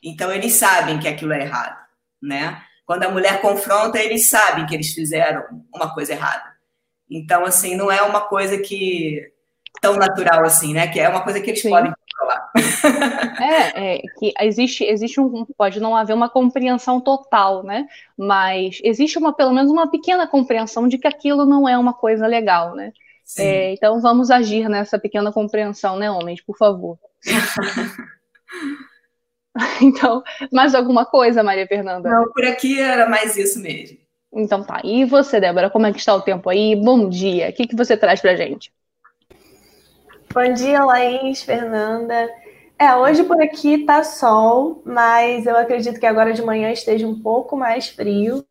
Então, 0.04 0.32
eles 0.32 0.54
sabem 0.54 1.00
que 1.00 1.08
aquilo 1.08 1.34
é 1.34 1.42
errado, 1.42 1.78
né? 2.22 2.62
Quando 2.86 3.04
a 3.04 3.10
mulher 3.10 3.42
confronta, 3.42 3.98
eles 3.98 4.30
sabem 4.30 4.66
que 4.66 4.76
eles 4.76 4.94
fizeram 4.94 5.44
uma 5.74 5.94
coisa 5.94 6.14
errada. 6.14 6.54
Então, 7.10 7.44
assim, 7.44 7.76
não 7.76 7.92
é 7.92 8.02
uma 8.02 8.22
coisa 8.22 8.58
que 8.58 9.32
tão 9.82 9.96
natural 9.96 10.44
assim, 10.44 10.74
né? 10.74 10.88
Que 10.88 11.00
é 11.00 11.10
uma 11.10 11.24
coisa 11.24 11.40
que 11.40 11.50
eles 11.50 11.62
Sim. 11.62 11.70
podem 11.70 11.92
controlar. 11.92 12.52
É, 13.38 13.96
é, 13.98 14.02
que 14.18 14.34
existe, 14.40 14.84
existe 14.84 15.20
um, 15.20 15.46
pode 15.58 15.80
não 15.80 15.96
haver 15.96 16.14
uma 16.14 16.30
compreensão 16.30 17.02
total, 17.02 17.64
né? 17.64 17.86
Mas 18.18 18.80
existe 18.84 19.18
uma, 19.18 19.34
pelo 19.34 19.52
menos 19.52 19.70
uma 19.70 19.92
pequena 19.92 20.26
compreensão 20.26 20.88
de 20.88 20.98
que 20.98 21.08
aquilo 21.08 21.46
não 21.46 21.68
é 21.68 21.78
uma 21.78 21.94
coisa 21.94 22.26
legal, 22.26 22.74
né? 22.74 22.94
É, 23.38 23.74
então 23.74 24.00
vamos 24.00 24.30
agir 24.30 24.70
nessa 24.70 25.00
pequena 25.00 25.32
compreensão, 25.32 25.98
né, 25.98 26.10
homens, 26.12 26.42
por 26.42 26.56
favor. 26.58 26.98
então, 29.82 30.24
mais 30.52 30.76
alguma 30.76 31.06
coisa, 31.06 31.44
Maria 31.44 31.68
Fernanda? 31.68 32.10
Não, 32.10 32.32
por 32.32 32.46
aqui 32.46 32.80
era 32.80 33.10
mais 33.10 33.38
isso 33.38 33.60
mesmo. 33.60 33.98
Então 34.34 34.64
tá. 34.64 34.82
E 34.84 35.06
você, 35.06 35.40
Débora, 35.40 35.70
como 35.70 35.86
é 35.86 35.94
que 35.94 36.00
está 36.00 36.14
o 36.14 36.22
tempo 36.22 36.50
aí? 36.50 36.76
Bom 36.76 37.08
dia. 37.08 37.50
O 37.50 37.54
que, 37.54 37.68
que 37.68 37.76
você 37.76 37.96
traz 37.96 38.20
pra 38.20 38.36
gente? 38.36 38.72
Bom 40.34 40.54
dia, 40.54 40.84
Laís, 40.84 41.42
Fernanda. 41.42 42.30
É, 42.78 42.94
hoje 42.94 43.24
por 43.24 43.42
aqui 43.42 43.86
tá 43.86 44.04
sol, 44.04 44.82
mas 44.86 45.46
eu 45.46 45.56
acredito 45.56 45.98
que 45.98 46.06
agora 46.06 46.34
de 46.34 46.42
manhã 46.42 46.70
esteja 46.72 47.08
um 47.08 47.18
pouco 47.18 47.56
mais 47.56 47.88
frio. 47.88 48.46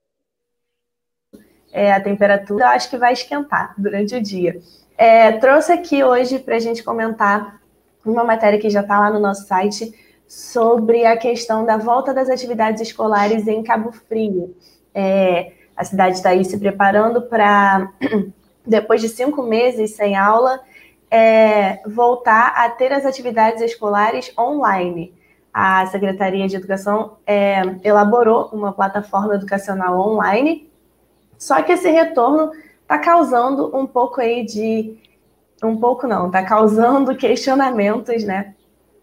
É, 1.70 1.92
a 1.92 2.00
temperatura 2.00 2.64
eu 2.64 2.68
acho 2.68 2.88
que 2.88 2.96
vai 2.96 3.12
esquentar 3.12 3.74
durante 3.76 4.14
o 4.14 4.22
dia. 4.22 4.58
É, 4.96 5.32
trouxe 5.32 5.72
aqui 5.72 6.02
hoje 6.02 6.38
para 6.38 6.56
a 6.56 6.60
gente 6.60 6.82
comentar 6.82 7.60
uma 8.04 8.24
matéria 8.24 8.58
que 8.58 8.70
já 8.70 8.80
está 8.80 9.00
lá 9.00 9.10
no 9.10 9.18
nosso 9.18 9.46
site 9.46 9.92
sobre 10.26 11.04
a 11.04 11.16
questão 11.16 11.64
da 11.64 11.76
volta 11.76 12.12
das 12.12 12.28
atividades 12.28 12.80
escolares 12.80 13.46
em 13.46 13.62
Cabo 13.62 13.92
Frio. 13.92 14.54
É, 14.94 15.52
a 15.76 15.84
cidade 15.84 16.16
está 16.16 16.30
aí 16.30 16.44
se 16.44 16.58
preparando 16.58 17.22
para, 17.22 17.90
depois 18.66 19.00
de 19.00 19.08
cinco 19.08 19.42
meses 19.42 19.94
sem 19.94 20.16
aula, 20.16 20.60
é, 21.10 21.80
voltar 21.86 22.54
a 22.56 22.68
ter 22.70 22.92
as 22.92 23.04
atividades 23.04 23.62
escolares 23.62 24.32
online. 24.38 25.14
A 25.52 25.86
Secretaria 25.86 26.48
de 26.48 26.56
Educação 26.56 27.16
é, 27.24 27.62
elaborou 27.84 28.48
uma 28.52 28.72
plataforma 28.72 29.36
educacional 29.36 29.98
online, 30.00 30.68
só 31.38 31.62
que 31.62 31.72
esse 31.72 31.88
retorno 31.88 32.50
está 32.82 32.98
causando 32.98 33.76
um 33.76 33.86
pouco 33.86 34.20
aí 34.20 34.44
de 34.44 34.98
um 35.66 35.76
pouco 35.76 36.06
não, 36.06 36.26
está 36.26 36.42
causando 36.42 37.14
questionamentos, 37.16 38.24
né, 38.24 38.54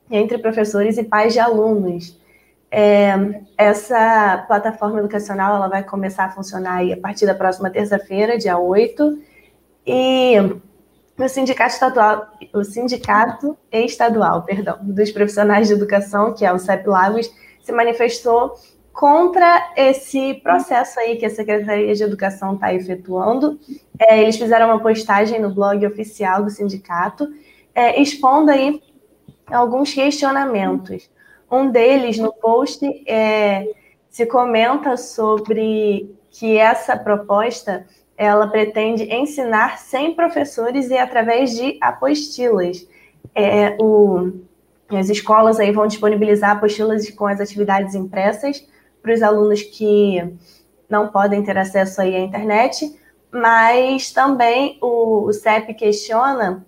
entre 0.09 0.37
professores 0.37 0.97
e 0.97 1.03
pais 1.03 1.33
de 1.33 1.39
alunos. 1.39 2.19
É, 2.73 3.41
essa 3.57 4.45
plataforma 4.47 4.99
educacional 4.99 5.55
ela 5.55 5.67
vai 5.67 5.83
começar 5.83 6.25
a 6.25 6.31
funcionar 6.31 6.81
a 6.83 6.97
partir 6.97 7.25
da 7.25 7.35
próxima 7.35 7.69
terça-feira, 7.69 8.37
dia 8.37 8.57
8, 8.57 9.19
e 9.85 10.35
o 11.17 11.27
sindicato 11.27 11.73
estadual, 11.73 12.27
o 12.53 12.63
sindicato 12.63 13.57
estadual, 13.71 14.43
perdão, 14.43 14.77
dos 14.81 15.11
profissionais 15.11 15.67
de 15.67 15.73
educação, 15.73 16.33
que 16.33 16.45
é 16.45 16.53
o 16.53 16.57
CEP 16.57 16.87
Lagos, 16.87 17.29
se 17.61 17.71
manifestou 17.71 18.55
contra 18.93 19.71
esse 19.75 20.35
processo 20.35 20.99
aí 20.99 21.15
que 21.17 21.25
a 21.25 21.29
Secretaria 21.29 21.93
de 21.93 22.03
Educação 22.03 22.55
está 22.55 22.73
efetuando. 22.73 23.59
É, 23.99 24.21
eles 24.21 24.37
fizeram 24.37 24.67
uma 24.67 24.79
postagem 24.79 25.39
no 25.39 25.53
blog 25.53 25.85
oficial 25.85 26.43
do 26.43 26.49
sindicato, 26.49 27.27
é, 27.73 28.01
expondo 28.01 28.51
aí 28.51 28.81
alguns 29.47 29.93
questionamentos. 29.93 31.09
Um 31.49 31.69
deles, 31.69 32.17
no 32.17 32.33
post, 32.33 32.85
é, 33.07 33.67
se 34.09 34.25
comenta 34.25 34.97
sobre 34.97 36.13
que 36.29 36.57
essa 36.57 36.95
proposta 36.97 37.85
ela 38.17 38.47
pretende 38.47 39.03
ensinar 39.03 39.79
sem 39.79 40.13
professores 40.13 40.89
e 40.89 40.97
através 40.97 41.51
de 41.51 41.77
apostilas. 41.81 42.87
É, 43.33 43.75
o, 43.79 44.31
as 44.89 45.09
escolas 45.09 45.59
aí 45.59 45.71
vão 45.71 45.87
disponibilizar 45.87 46.51
apostilas 46.51 47.09
com 47.09 47.25
as 47.25 47.39
atividades 47.39 47.95
impressas 47.95 48.65
para 49.01 49.13
os 49.13 49.21
alunos 49.21 49.61
que 49.61 50.35
não 50.89 51.07
podem 51.07 51.43
ter 51.43 51.57
acesso 51.57 52.01
aí 52.01 52.15
à 52.15 52.19
internet, 52.19 52.99
mas 53.31 54.11
também 54.11 54.77
o, 54.81 55.25
o 55.25 55.33
CEP 55.33 55.73
questiona 55.73 56.65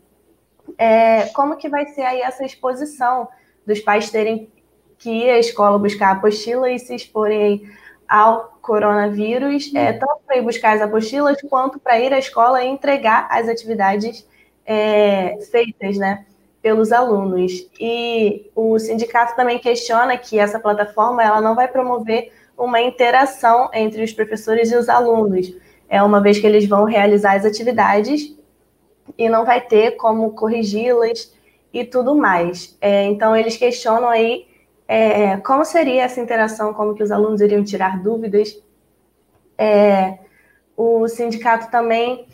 é, 0.78 1.26
como 1.28 1.58
que 1.58 1.70
vai 1.70 1.86
ser 1.88 2.04
aí 2.04 2.22
essa 2.22 2.46
exposição 2.46 3.28
dos 3.66 3.80
pais 3.80 4.10
terem 4.10 4.52
que 4.98 5.10
ir 5.10 5.30
à 5.30 5.40
escola 5.40 5.78
buscar 5.78 6.10
a 6.10 6.12
apostila 6.14 6.72
e 6.72 6.80
se 6.80 6.96
exporem 6.96 7.70
ao 8.08 8.58
coronavírus, 8.62 9.74
é, 9.76 9.94
tanto 9.94 10.22
para 10.26 10.38
ir 10.38 10.42
buscar 10.42 10.76
as 10.76 10.82
apostilas 10.82 11.38
quanto 11.50 11.80
para 11.80 12.00
ir 12.00 12.14
à 12.14 12.20
escola 12.20 12.64
e 12.64 12.68
entregar 12.68 13.28
as 13.30 13.50
atividades 13.50 14.26
é, 14.66 15.38
feitas, 15.52 15.98
né? 15.98 16.26
Pelos 16.64 16.92
alunos. 16.92 17.70
E 17.80 18.50
o 18.56 18.80
sindicato 18.80 19.36
também 19.36 19.60
questiona 19.60 20.18
que 20.18 20.40
essa 20.40 20.60
plataforma 20.60 21.22
ela 21.22 21.42
não 21.42 21.54
vai 21.54 21.68
promover 21.68 22.32
uma 22.58 22.82
interação 22.82 23.70
entre 23.74 24.04
os 24.04 24.14
professores 24.14 24.72
e 24.72 24.76
os 24.76 24.88
alunos, 24.88 25.54
é 25.90 26.02
uma 26.02 26.22
vez 26.22 26.40
que 26.40 26.48
eles 26.48 26.68
vão 26.68 26.86
realizar 26.86 27.36
as 27.36 27.46
atividades 27.46 28.36
e 29.16 29.30
não 29.30 29.46
vai 29.46 29.62
ter 29.62 29.92
como 29.92 30.32
corrigi-las 30.32 31.32
e 31.72 31.84
tudo 31.84 32.16
mais. 32.16 32.76
É, 32.82 33.04
então 33.06 33.36
eles 33.36 33.58
questionam 33.58 34.10
aí 34.10 34.48
é, 34.88 35.38
como 35.38 35.64
seria 35.64 36.04
essa 36.04 36.20
interação, 36.20 36.74
como 36.74 36.96
que 36.96 37.04
os 37.04 37.12
alunos 37.12 37.42
iriam 37.42 37.64
tirar 37.64 38.02
dúvidas. 38.02 38.60
É, 39.56 40.18
o 40.76 41.08
sindicato 41.08 41.70
também 41.70 42.26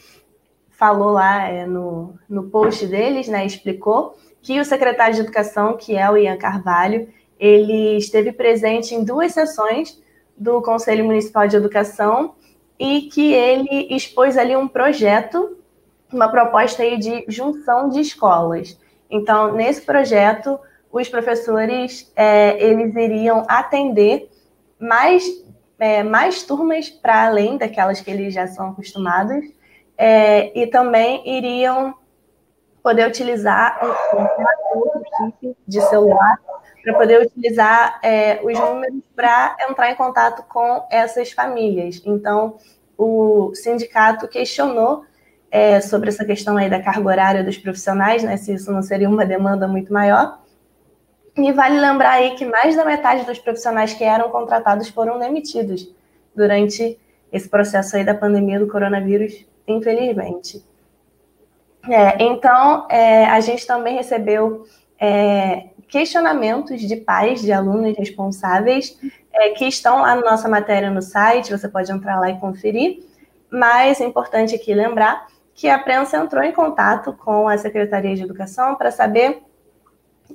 falou 0.79 1.11
lá 1.11 1.45
é, 1.49 1.65
no, 1.67 2.17
no 2.29 2.49
post 2.49 2.87
deles, 2.87 3.27
né, 3.27 3.45
explicou 3.45 4.17
que 4.41 4.61
o 4.61 4.65
secretário 4.65 5.13
de 5.13 5.19
Educação, 5.19 5.75
que 5.75 5.97
é 5.97 6.09
o 6.09 6.15
Ian 6.15 6.37
Carvalho, 6.37 7.09
ele 7.37 7.97
esteve 7.97 8.31
presente 8.31 8.95
em 8.95 9.03
duas 9.03 9.33
sessões 9.33 10.01
do 10.37 10.61
Conselho 10.61 11.03
Municipal 11.03 11.49
de 11.49 11.57
Educação 11.57 12.35
e 12.79 13.01
que 13.01 13.33
ele 13.33 13.93
expôs 13.93 14.37
ali 14.37 14.55
um 14.55 14.69
projeto, 14.69 15.57
uma 16.11 16.29
proposta 16.29 16.81
aí 16.81 16.97
de 16.97 17.25
junção 17.27 17.89
de 17.89 17.99
escolas. 17.99 18.79
Então, 19.09 19.53
nesse 19.53 19.81
projeto, 19.81 20.57
os 20.89 21.09
professores 21.09 22.09
é, 22.15 22.61
eles 22.63 22.95
iriam 22.95 23.43
atender 23.49 24.29
mais, 24.79 25.25
é, 25.77 26.03
mais 26.03 26.43
turmas 26.43 26.89
para 26.89 27.27
além 27.27 27.57
daquelas 27.57 27.99
que 27.99 28.09
eles 28.09 28.33
já 28.33 28.47
são 28.47 28.69
acostumados 28.69 29.58
é, 29.99 30.57
e 30.57 30.65
também 30.67 31.21
iriam 31.29 31.93
poder 32.81 33.05
utilizar 33.05 33.77
um, 33.83 34.91
chip 35.17 35.57
de 35.67 35.81
celular 35.81 36.39
para 36.81 36.93
poder 36.93 37.21
utilizar 37.21 37.99
é, 38.01 38.39
os 38.41 38.57
números 38.57 39.03
para 39.13 39.57
entrar 39.69 39.91
em 39.91 39.95
contato 39.95 40.43
com 40.47 40.87
essas 40.89 41.33
famílias. 41.33 42.01
Então, 42.05 42.55
o 42.97 43.51
sindicato 43.53 44.25
questionou 44.29 45.03
é, 45.51 45.81
sobre 45.81 46.07
essa 46.07 46.23
questão 46.23 46.55
aí 46.55 46.69
da 46.69 46.81
carga 46.81 47.05
horária 47.05 47.43
dos 47.43 47.57
profissionais, 47.57 48.23
né, 48.23 48.37
se 48.37 48.53
isso 48.53 48.71
não 48.71 48.81
seria 48.81 49.09
uma 49.09 49.25
demanda 49.25 49.67
muito 49.67 49.91
maior. 49.91 50.39
E 51.35 51.51
vale 51.51 51.77
lembrar 51.77 52.11
aí 52.11 52.35
que 52.35 52.45
mais 52.45 52.73
da 52.73 52.85
metade 52.85 53.25
dos 53.25 53.37
profissionais 53.37 53.93
que 53.93 54.03
eram 54.05 54.29
contratados 54.29 54.87
foram 54.87 55.19
demitidos 55.19 55.93
durante 56.33 56.97
esse 57.31 57.47
processo 57.47 57.95
aí 57.95 58.03
da 58.03 58.13
pandemia 58.13 58.59
do 58.59 58.67
coronavírus 58.67 59.45
infelizmente. 59.67 60.63
É, 61.87 62.23
então, 62.23 62.87
é, 62.89 63.25
a 63.25 63.39
gente 63.39 63.65
também 63.65 63.95
recebeu 63.95 64.65
é, 64.99 65.69
questionamentos 65.87 66.81
de 66.81 66.95
pais, 66.97 67.41
de 67.41 67.51
alunos 67.51 67.97
responsáveis, 67.97 68.97
é, 69.31 69.51
que 69.51 69.65
estão 69.65 70.01
lá 70.01 70.15
na 70.15 70.21
nossa 70.21 70.49
matéria 70.49 70.89
no 70.89 71.01
site, 71.01 71.51
você 71.51 71.67
pode 71.67 71.91
entrar 71.91 72.19
lá 72.19 72.29
e 72.29 72.39
conferir. 72.39 73.03
Mas 73.49 74.01
é 74.01 74.05
importante 74.05 74.53
aqui 74.53 74.73
lembrar 74.73 75.27
que 75.55 75.67
a 75.67 75.79
prensa 75.79 76.17
entrou 76.17 76.43
em 76.43 76.51
contato 76.51 77.13
com 77.13 77.47
a 77.47 77.57
Secretaria 77.57 78.15
de 78.15 78.23
Educação 78.23 78.75
para 78.75 78.91
saber 78.91 79.41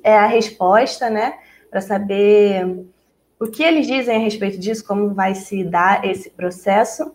é, 0.03 0.17
a 0.17 0.25
resposta, 0.25 1.09
né, 1.09 1.35
para 1.69 1.81
saber 1.81 2.85
o 3.39 3.47
que 3.47 3.63
eles 3.63 3.87
dizem 3.87 4.15
a 4.15 4.19
respeito 4.19 4.57
disso, 4.57 4.85
como 4.85 5.13
vai 5.13 5.35
se 5.35 5.63
dar 5.63 6.05
esse 6.05 6.29
processo. 6.29 7.13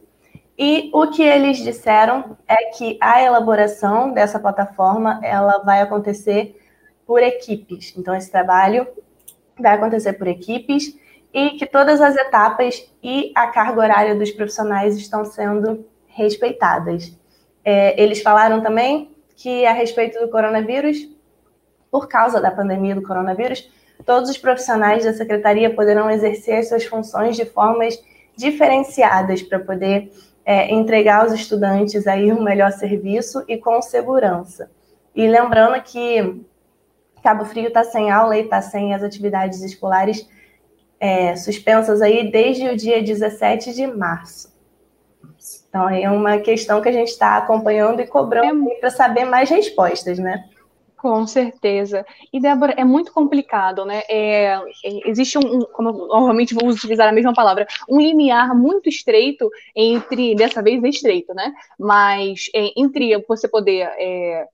E 0.58 0.90
o 0.92 1.10
que 1.10 1.22
eles 1.22 1.58
disseram 1.58 2.36
é 2.46 2.66
que 2.72 2.98
a 3.00 3.22
elaboração 3.22 4.12
dessa 4.12 4.38
plataforma 4.38 5.18
ela 5.22 5.58
vai 5.58 5.80
acontecer 5.80 6.60
por 7.06 7.22
equipes. 7.22 7.94
Então 7.96 8.14
esse 8.14 8.30
trabalho 8.30 8.86
vai 9.58 9.74
acontecer 9.74 10.12
por 10.14 10.26
equipes 10.26 10.94
e 11.32 11.50
que 11.50 11.64
todas 11.64 12.00
as 12.00 12.16
etapas 12.16 12.90
e 13.02 13.32
a 13.34 13.46
carga 13.46 13.80
horária 13.80 14.14
dos 14.14 14.30
profissionais 14.30 14.96
estão 14.96 15.24
sendo 15.24 15.86
respeitadas. 16.06 17.16
É, 17.64 18.00
eles 18.00 18.20
falaram 18.20 18.60
também 18.60 19.16
que 19.36 19.64
a 19.64 19.72
respeito 19.72 20.20
do 20.20 20.28
coronavírus, 20.28 21.08
por 21.90 22.08
causa 22.08 22.40
da 22.40 22.50
pandemia 22.50 22.94
do 22.94 23.02
coronavírus, 23.02 23.70
todos 24.04 24.30
os 24.30 24.38
profissionais 24.38 25.04
da 25.04 25.12
secretaria 25.12 25.75
poderão 25.75 26.11
exercer 26.11 26.64
suas 26.64 26.85
funções 26.85 27.37
de 27.37 27.45
formas 27.45 28.02
diferenciadas 28.37 29.42
para 29.42 29.59
poder 29.59 30.12
é, 30.45 30.73
entregar 30.73 31.23
aos 31.23 31.33
estudantes 31.33 32.07
aí 32.07 32.33
um 32.33 32.42
melhor 32.42 32.73
serviço 32.73 33.45
e 33.47 33.57
com 33.59 33.80
segurança. 33.83 34.71
E 35.14 35.26
lembrando 35.26 35.80
que 35.83 36.42
Cabo 37.23 37.45
Frio 37.45 37.69
está 37.69 37.85
sem 37.85 38.11
aula 38.11 38.37
e 38.37 38.45
está 38.45 38.62
sem 38.62 38.95
as 38.95 39.02
atividades 39.02 39.62
escolares 39.62 40.28
é, 40.99 41.35
suspensas 41.37 42.00
aí 42.02 42.30
desde 42.30 42.69
o 42.69 42.76
dia 42.76 43.02
17 43.02 43.75
de 43.75 43.87
março. 43.87 44.50
Então, 45.69 45.88
é 45.88 46.11
uma 46.11 46.38
questão 46.38 46.80
que 46.80 46.88
a 46.88 46.92
gente 46.92 47.09
está 47.09 47.37
acompanhando 47.37 48.00
e 48.00 48.07
cobrando 48.07 48.71
é... 48.71 48.75
para 48.75 48.90
saber 48.90 49.25
mais 49.25 49.49
respostas, 49.49 50.19
né? 50.19 50.45
Com 51.00 51.26
certeza. 51.26 52.04
E, 52.30 52.38
Débora, 52.38 52.75
é 52.76 52.85
muito 52.85 53.11
complicado, 53.11 53.87
né? 53.87 54.02
É, 54.07 54.57
é, 54.85 55.09
existe 55.09 55.38
um, 55.38 55.61
como 55.73 55.88
eu 55.88 56.09
novamente 56.09 56.52
vou 56.54 56.69
utilizar 56.69 57.09
a 57.09 57.12
mesma 57.12 57.33
palavra, 57.33 57.66
um 57.88 57.99
limiar 57.99 58.54
muito 58.54 58.87
estreito 58.87 59.49
entre, 59.75 60.35
dessa 60.35 60.62
vez 60.62 60.85
é 60.85 60.88
estreito, 60.90 61.33
né? 61.33 61.54
Mas 61.78 62.50
é, 62.54 62.71
entre 62.76 63.16
você 63.26 63.49
poder 63.49 63.88
é, 63.99 64.47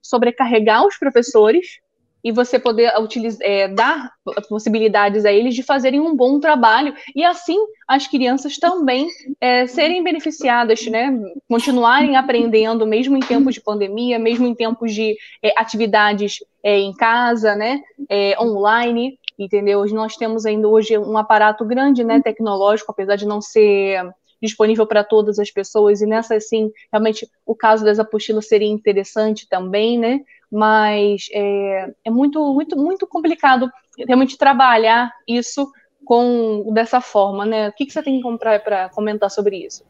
sobrecarregar 0.00 0.86
os 0.86 0.96
professores 0.96 1.78
e 2.22 2.30
você 2.30 2.58
poder 2.58 2.92
utilizar, 3.00 3.46
é, 3.46 3.68
dar 3.68 4.12
possibilidades 4.48 5.24
a 5.24 5.32
eles 5.32 5.54
de 5.54 5.62
fazerem 5.62 6.00
um 6.00 6.14
bom 6.14 6.38
trabalho 6.38 6.94
e 7.14 7.24
assim 7.24 7.58
as 7.86 8.06
crianças 8.06 8.56
também 8.56 9.08
é, 9.40 9.66
serem 9.66 10.02
beneficiadas, 10.02 10.86
né? 10.86 11.12
Continuarem 11.48 12.16
aprendendo 12.16 12.86
mesmo 12.86 13.16
em 13.16 13.20
tempos 13.20 13.54
de 13.54 13.60
pandemia, 13.60 14.18
mesmo 14.18 14.46
em 14.46 14.54
tempos 14.54 14.94
de 14.94 15.16
é, 15.42 15.52
atividades 15.56 16.36
é, 16.62 16.78
em 16.78 16.94
casa, 16.94 17.54
né? 17.54 17.80
É, 18.08 18.40
online, 18.40 19.18
entendeu? 19.38 19.84
Nós 19.86 20.16
temos 20.16 20.46
ainda 20.46 20.68
hoje 20.68 20.96
um 20.96 21.18
aparato 21.18 21.64
grande, 21.64 22.04
né? 22.04 22.20
Tecnológico, 22.20 22.92
apesar 22.92 23.16
de 23.16 23.26
não 23.26 23.40
ser 23.40 24.02
disponível 24.40 24.86
para 24.86 25.04
todas 25.04 25.38
as 25.38 25.50
pessoas, 25.50 26.00
e 26.00 26.06
nessa, 26.06 26.34
assim, 26.34 26.72
realmente 26.92 27.28
o 27.46 27.54
caso 27.54 27.84
das 27.84 28.00
apostilas 28.00 28.48
seria 28.48 28.68
interessante 28.68 29.48
também, 29.48 29.98
né? 29.98 30.20
Mas 30.52 31.28
é, 31.32 31.94
é 32.04 32.10
muito, 32.10 32.52
muito, 32.52 32.76
muito 32.76 33.06
complicado 33.06 33.70
realmente 33.96 34.36
trabalhar 34.36 35.10
isso 35.26 35.66
com 36.04 36.70
dessa 36.74 37.00
forma, 37.00 37.46
né? 37.46 37.70
O 37.70 37.72
que, 37.72 37.86
que 37.86 37.92
você 37.92 38.02
tem 38.02 38.18
que 38.18 38.22
comprar 38.22 38.62
para 38.62 38.90
comentar 38.90 39.30
sobre 39.30 39.64
isso? 39.64 39.82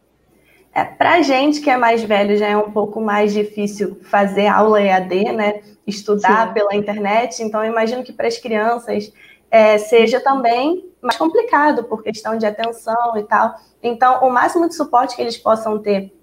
É, 0.73 0.85
para 0.85 1.15
a 1.15 1.23
gente 1.23 1.61
que 1.61 1.69
é 1.69 1.77
mais 1.77 2.05
velho 2.05 2.37
já 2.37 2.47
é 2.47 2.57
um 2.57 2.71
pouco 2.71 3.01
mais 3.01 3.33
difícil 3.33 3.99
fazer 4.05 4.47
aula 4.47 4.81
EAD, 4.81 5.33
né? 5.33 5.63
Estudar 5.85 6.49
Sim. 6.49 6.55
pela 6.55 6.77
internet. 6.77 7.43
Então, 7.43 7.65
eu 7.65 7.73
imagino 7.73 8.05
que 8.05 8.13
para 8.13 8.29
as 8.29 8.39
crianças 8.39 9.13
é, 9.51 9.77
seja 9.79 10.21
também 10.21 10.89
mais 11.03 11.17
complicado 11.17 11.85
por 11.85 12.05
questão 12.05 12.39
de 12.39 12.47
atenção 12.47 13.17
e 13.17 13.25
tal. 13.25 13.55
Então, 13.83 14.25
o 14.25 14.31
máximo 14.31 14.69
de 14.69 14.77
suporte 14.77 15.17
que 15.17 15.23
eles 15.23 15.37
possam 15.37 15.79
ter 15.81 16.15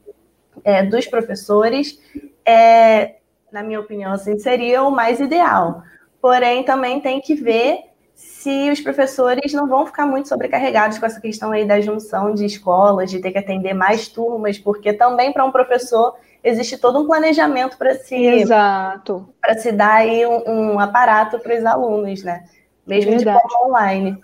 é, 0.63 0.81
dos 0.81 1.05
professores 1.05 2.00
é 2.46 3.19
na 3.51 3.63
minha 3.63 3.79
opinião, 3.79 4.12
assim, 4.12 4.38
seria 4.38 4.84
o 4.84 4.91
mais 4.91 5.20
ideal. 5.20 5.84
Porém, 6.22 6.63
também 6.63 7.00
tem 7.00 7.22
que 7.22 7.36
ver 7.36 7.89
se 8.13 8.70
os 8.70 8.82
professores 8.82 9.53
não 9.53 9.68
vão 9.68 9.86
ficar 9.86 10.06
muito 10.06 10.27
sobrecarregados 10.27 10.98
com 11.00 11.06
essa 11.06 11.22
questão 11.22 11.51
aí 11.51 11.65
da 11.65 11.79
junção 11.79 12.34
de 12.34 12.46
escolas, 12.46 13.10
de 13.10 13.20
ter 13.20 13.32
que 13.32 13.38
atender 13.38 13.74
mais 13.74 14.10
turmas, 14.10 14.58
porque 14.58 14.91
também 14.91 15.32
para 15.32 15.46
um 15.46 15.51
professor 15.51 16.15
existe 16.44 16.77
todo 16.77 17.00
um 17.00 17.08
planejamento 17.08 17.77
para 17.77 17.96
se 17.96 18.15
Exato. 18.15 19.29
para 19.41 19.58
se 19.58 19.72
dar 19.72 19.96
aí 19.96 20.25
um, 20.25 20.74
um 20.74 20.79
aparato 20.79 21.39
para 21.39 21.58
os 21.58 21.65
alunos, 21.65 22.24
né? 22.24 22.44
Mesmo 22.86 23.12
Verdade. 23.12 23.38
de 23.38 23.50
forma 23.50 23.68
online. 23.68 24.21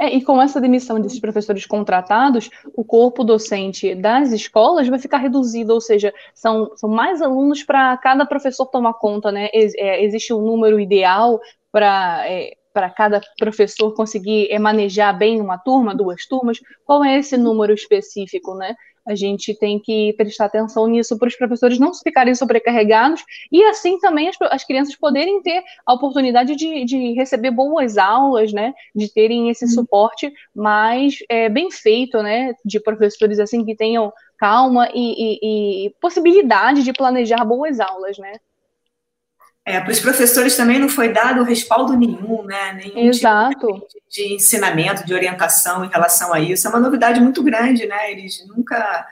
É, 0.00 0.08
e 0.14 0.24
com 0.24 0.40
essa 0.40 0.58
demissão 0.58 0.98
desses 0.98 1.20
professores 1.20 1.66
contratados, 1.66 2.48
o 2.74 2.82
corpo 2.82 3.22
docente 3.22 3.94
das 3.94 4.32
escolas 4.32 4.88
vai 4.88 4.98
ficar 4.98 5.18
reduzido, 5.18 5.74
ou 5.74 5.80
seja, 5.80 6.10
são, 6.34 6.74
são 6.74 6.88
mais 6.88 7.20
alunos 7.20 7.62
para 7.62 7.94
cada 7.98 8.24
professor 8.24 8.64
tomar 8.64 8.94
conta, 8.94 9.30
né? 9.30 9.50
Ex 9.52 9.74
é, 9.76 10.02
existe 10.02 10.32
um 10.32 10.40
número 10.40 10.80
ideal 10.80 11.38
para 11.70 12.26
é, 12.26 12.56
para 12.72 12.88
cada 12.88 13.20
professor 13.38 13.92
conseguir 13.94 14.48
é, 14.50 14.58
manejar 14.58 15.12
bem 15.12 15.40
uma 15.40 15.58
turma, 15.58 15.94
duas 15.94 16.24
turmas, 16.26 16.58
qual 16.84 17.04
é 17.04 17.18
esse 17.18 17.36
número 17.36 17.74
específico, 17.74 18.54
né? 18.54 18.74
A 19.06 19.14
gente 19.14 19.54
tem 19.58 19.78
que 19.78 20.12
prestar 20.14 20.46
atenção 20.46 20.86
nisso 20.86 21.18
para 21.18 21.28
os 21.28 21.36
professores 21.36 21.78
não 21.78 21.92
ficarem 21.94 22.34
sobrecarregados 22.34 23.22
e 23.50 23.62
assim 23.64 23.98
também 23.98 24.28
as, 24.28 24.36
as 24.50 24.64
crianças 24.64 24.96
poderem 24.96 25.42
ter 25.42 25.62
a 25.86 25.94
oportunidade 25.94 26.54
de, 26.54 26.84
de, 26.84 27.12
receber 27.14 27.50
boas 27.50 27.96
aulas, 27.96 28.52
né? 28.52 28.72
De 28.94 29.12
terem 29.12 29.50
esse 29.50 29.64
uhum. 29.64 29.70
suporte 29.70 30.32
mais 30.54 31.14
é, 31.28 31.48
bem 31.48 31.70
feito, 31.70 32.22
né? 32.22 32.52
De 32.64 32.80
professores 32.80 33.38
assim 33.38 33.64
que 33.64 33.74
tenham 33.74 34.12
calma 34.38 34.88
e, 34.94 34.96
e, 34.96 35.86
e 35.86 35.90
possibilidade 36.00 36.82
de 36.82 36.92
planejar 36.92 37.44
boas 37.44 37.78
aulas, 37.78 38.18
né? 38.18 38.32
É, 39.70 39.80
para 39.80 39.92
os 39.92 40.00
professores 40.00 40.56
também 40.56 40.80
não 40.80 40.88
foi 40.88 41.12
dado 41.12 41.44
respaldo 41.44 41.96
nenhum, 41.96 42.42
né? 42.42 42.72
Nenhum 42.72 43.08
Exato. 43.08 43.66
Tipo 43.68 43.86
de, 44.08 44.26
de, 44.28 44.34
ensinamento, 44.34 45.06
de 45.06 45.14
orientação 45.14 45.84
em 45.84 45.88
relação 45.88 46.34
a 46.34 46.40
isso. 46.40 46.66
É 46.66 46.70
uma 46.70 46.80
novidade 46.80 47.20
muito 47.20 47.40
grande, 47.40 47.86
né? 47.86 48.10
Eles 48.10 48.44
nunca, 48.48 49.06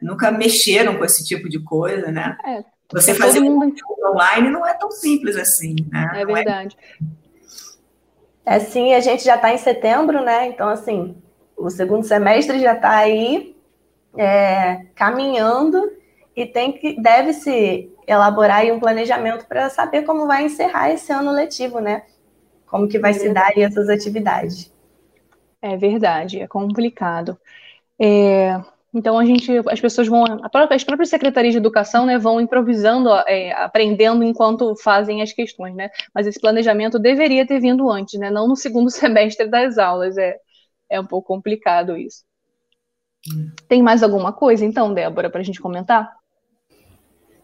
nunca 0.00 0.32
mexeram 0.32 0.96
com 0.96 1.04
esse 1.04 1.22
tipo 1.22 1.46
de 1.46 1.58
coisa, 1.60 2.10
né? 2.10 2.38
É, 2.46 2.64
Você 2.90 3.14
fazer 3.14 3.40
mundo... 3.40 3.66
um 3.66 4.10
online 4.10 4.48
não 4.48 4.66
é 4.66 4.72
tão 4.72 4.90
simples 4.90 5.36
assim, 5.36 5.76
né? 5.90 6.10
É, 6.14 6.22
é 6.22 6.24
verdade. 6.24 6.76
É 8.46 8.58
sim, 8.58 8.94
a 8.94 9.00
gente 9.00 9.22
já 9.22 9.36
está 9.36 9.52
em 9.52 9.58
setembro, 9.58 10.24
né? 10.24 10.46
Então, 10.46 10.70
assim, 10.70 11.14
o 11.54 11.68
segundo 11.68 12.06
semestre 12.06 12.58
já 12.60 12.72
está 12.72 12.96
aí 12.96 13.54
é, 14.16 14.86
caminhando 14.94 15.92
e 16.34 16.46
tem 16.46 16.72
que 16.72 17.00
deve 17.00 17.34
se 17.34 17.91
elaborar 18.06 18.64
um 18.66 18.80
planejamento 18.80 19.46
para 19.46 19.68
saber 19.70 20.02
como 20.02 20.26
vai 20.26 20.44
encerrar 20.44 20.90
esse 20.90 21.12
ano 21.12 21.30
letivo, 21.30 21.80
né? 21.80 22.02
Como 22.66 22.88
que 22.88 22.98
vai 22.98 23.10
é 23.10 23.14
se 23.14 23.32
dar 23.32 23.56
essas 23.56 23.88
atividades. 23.88 24.72
É 25.60 25.76
verdade, 25.76 26.40
é 26.40 26.46
complicado. 26.48 27.38
É, 28.00 28.60
então 28.94 29.18
a 29.18 29.24
gente, 29.24 29.50
as 29.70 29.80
pessoas 29.80 30.08
vão, 30.08 30.24
as 30.70 30.84
próprias 30.84 31.08
secretarias 31.08 31.54
de 31.54 31.58
educação, 31.58 32.04
né, 32.04 32.18
vão 32.18 32.40
improvisando, 32.40 33.10
é, 33.26 33.52
aprendendo 33.52 34.24
enquanto 34.24 34.74
fazem 34.76 35.22
as 35.22 35.32
questões, 35.32 35.74
né? 35.74 35.90
Mas 36.14 36.26
esse 36.26 36.40
planejamento 36.40 36.98
deveria 36.98 37.46
ter 37.46 37.60
vindo 37.60 37.90
antes, 37.90 38.18
né? 38.18 38.30
Não 38.30 38.48
no 38.48 38.56
segundo 38.56 38.90
semestre 38.90 39.46
das 39.48 39.78
aulas. 39.78 40.16
É, 40.18 40.36
é 40.90 41.00
um 41.00 41.06
pouco 41.06 41.28
complicado 41.28 41.96
isso. 41.96 42.24
Hum. 43.32 43.50
Tem 43.68 43.82
mais 43.82 44.02
alguma 44.02 44.32
coisa, 44.32 44.64
então, 44.64 44.92
Débora, 44.92 45.30
para 45.30 45.40
a 45.40 45.44
gente 45.44 45.60
comentar? 45.60 46.12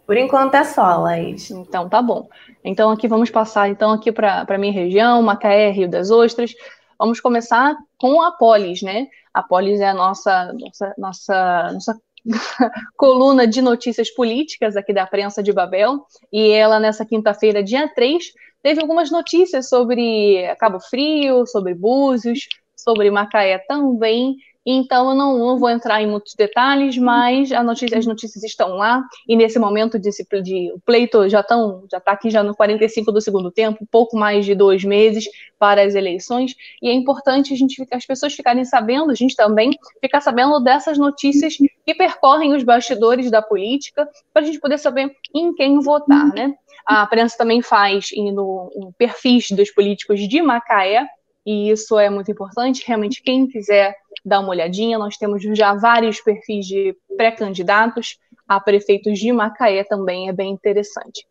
Por 0.09 0.16
enquanto 0.16 0.55
é 0.55 0.64
só, 0.64 0.97
Laís. 0.97 1.51
Então 1.51 1.87
tá 1.87 2.01
bom. 2.01 2.31
Então 2.64 2.90
aqui 2.90 3.07
vamos 3.07 3.29
passar 3.29 3.68
então 3.68 3.92
aqui 3.92 4.11
para 4.11 4.47
a 4.49 4.57
minha 4.57 4.73
região, 4.73 5.21
Macaé, 5.21 5.71
Rio 5.71 5.87
das 5.87 6.11
Ostras. 6.11 6.55
Vamos 6.99 7.21
começar 7.21 7.77
com 8.01 8.23
a 8.23 8.33
Polis, 8.33 8.81
né? 8.81 9.07
A 9.35 9.42
Polis 9.42 9.81
é 9.81 9.88
a 9.90 9.92
nossa 9.92 10.51
nossa 10.55 10.94
nossa, 10.97 11.73
nossa 11.75 12.01
coluna 12.97 13.47
de 13.47 13.61
notícias 13.61 14.09
políticas 14.11 14.77
aqui 14.77 14.94
da 14.94 15.07
prensa 15.07 15.42
de 15.42 15.53
Babel, 15.53 16.07
e 16.33 16.53
ela 16.53 16.81
nessa 16.81 17.05
quinta-feira, 17.05 17.62
dia 17.62 17.87
3, 17.94 18.33
teve 18.62 18.81
algumas 18.81 19.11
notícias 19.11 19.68
sobre 19.68 20.55
Cabo 20.59 20.81
Frio, 20.81 21.47
sobre 21.47 21.75
Búzios, 21.75 22.49
sobre 22.75 23.11
Macaé 23.11 23.59
também, 23.59 24.37
Então, 24.70 25.09
eu 25.09 25.14
não, 25.16 25.59
vou 25.59 25.70
entrar 25.70 26.02
em 26.02 26.07
muitos 26.07 26.35
detalhes, 26.35 26.98
mas 26.98 27.48
notícia, 27.64 27.98
as 27.98 28.04
notícias 28.04 28.44
estão 28.44 28.76
lá, 28.76 29.02
e 29.26 29.35
nesse 29.35 29.59
momento 29.59 29.98
de, 29.98 30.11
de 30.42 30.70
o 30.74 30.81
pleito 30.81 31.26
já 31.26 31.40
está 31.40 31.57
já 31.90 31.98
tá 31.98 32.12
aqui 32.12 32.28
já 32.28 32.42
no 32.42 32.54
45 32.54 33.11
do 33.11 33.18
segundo 33.18 33.50
tempo, 33.50 33.88
pouco 33.90 34.14
mais 34.14 34.44
de 34.44 34.54
dois 34.54 34.85
meses 34.85 35.24
para 35.59 35.83
as 35.83 35.94
eleições, 35.94 36.54
e 36.83 36.90
é 36.90 36.92
importante 36.92 37.54
a 37.54 37.57
gente, 37.57 37.83
as 37.90 38.04
pessoas 38.04 38.35
ficarem 38.35 38.62
sabendo, 38.62 39.11
a 39.11 39.14
gente 39.14 39.35
também 39.35 39.70
ficar 40.02 40.20
sabendo 40.20 40.61
dessas 40.61 40.98
notícias 40.98 41.57
que 41.57 41.94
percorrem 41.94 42.54
os 42.54 42.62
bastidores 42.62 43.31
da 43.31 43.40
política, 43.40 44.07
para 44.35 44.42
a 44.42 44.44
gente 44.44 44.61
poder 44.61 44.76
saber 44.76 45.11
em 45.35 45.54
quem 45.54 45.81
votar, 45.81 46.28
né? 46.35 46.54
A 46.85 47.07
prensa 47.07 47.38
também 47.38 47.62
faz 47.62 48.11
no, 48.14 48.70
no 48.76 48.92
perfis 48.98 49.50
dos 49.50 49.70
políticos 49.70 50.20
de 50.28 50.42
Macaé, 50.42 51.07
e 51.51 51.71
isso 51.71 51.99
é 51.99 52.11
muito 52.11 52.31
importante. 52.31 52.85
Realmente, 52.87 53.23
quem 53.23 53.47
quiser 53.47 53.97
dar 54.23 54.41
uma 54.41 54.51
olhadinha, 54.51 54.99
nós 54.99 55.17
temos 55.17 55.43
já 55.57 55.73
vários 55.73 56.21
perfis 56.21 56.67
de 56.67 56.95
pré-candidatos 57.17 58.19
a 58.47 58.61
prefeitos 58.61 59.19
de 59.19 59.33
Macaé 59.33 59.83
também, 59.83 60.29
é 60.29 60.33
bem 60.33 60.51
interessante. 60.51 61.27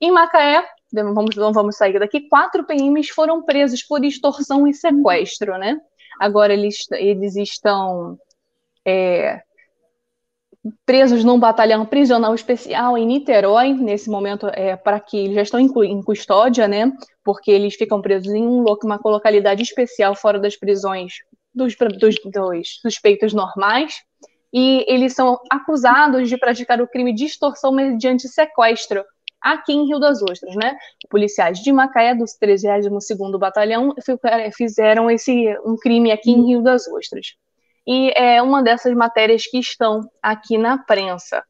Em 0.00 0.10
Macaé, 0.10 0.66
vamos, 0.92 1.36
vamos 1.36 1.76
sair 1.76 1.96
daqui, 1.96 2.28
quatro 2.28 2.64
PMs 2.64 3.10
foram 3.10 3.40
presos 3.40 3.84
por 3.84 4.04
extorsão 4.04 4.66
e 4.66 4.74
sequestro, 4.74 5.56
né? 5.56 5.80
Agora 6.18 6.52
eles, 6.52 6.78
eles 6.90 7.36
estão 7.36 8.18
é, 8.84 9.42
presos 10.84 11.22
num 11.22 11.38
batalhão 11.38 11.86
prisional 11.86 12.34
especial 12.34 12.98
em 12.98 13.06
Niterói, 13.06 13.74
nesse 13.74 14.10
momento 14.10 14.48
é 14.48 14.74
para 14.74 14.98
que 14.98 15.18
eles 15.18 15.36
já 15.36 15.42
estão 15.42 15.60
em 15.60 16.02
custódia, 16.02 16.66
né? 16.66 16.92
Porque 17.24 17.50
eles 17.50 17.74
ficam 17.74 18.02
presos 18.02 18.32
em 18.32 18.46
um, 18.46 18.64
uma 18.84 19.00
localidade 19.04 19.62
especial 19.62 20.14
fora 20.14 20.38
das 20.38 20.56
prisões 20.56 21.14
dos, 21.54 21.76
dos, 21.76 22.16
dos 22.24 22.80
suspeitos 22.80 23.32
normais. 23.32 24.02
E 24.52 24.84
eles 24.86 25.14
são 25.14 25.38
acusados 25.50 26.28
de 26.28 26.36
praticar 26.36 26.80
o 26.80 26.88
crime 26.88 27.14
de 27.14 27.24
extorsão 27.24 27.72
mediante 27.72 28.28
sequestro 28.28 29.04
aqui 29.40 29.72
em 29.72 29.86
Rio 29.86 29.98
das 29.98 30.22
Ostras, 30.22 30.54
né? 30.54 30.76
Policiais 31.08 31.58
de 31.58 31.72
Macaé, 31.72 32.14
do 32.14 32.24
32º 32.24 33.38
Batalhão, 33.38 33.94
fizeram 34.54 35.10
esse 35.10 35.58
um 35.64 35.76
crime 35.76 36.12
aqui 36.12 36.30
em 36.30 36.46
Rio 36.46 36.62
das 36.62 36.86
Ostras 36.86 37.34
e 37.86 38.12
é 38.16 38.40
uma 38.42 38.62
dessas 38.62 38.94
matérias 38.94 39.46
que 39.46 39.58
estão 39.58 40.08
aqui 40.22 40.56
na 40.56 40.78
prensa. 40.78 41.44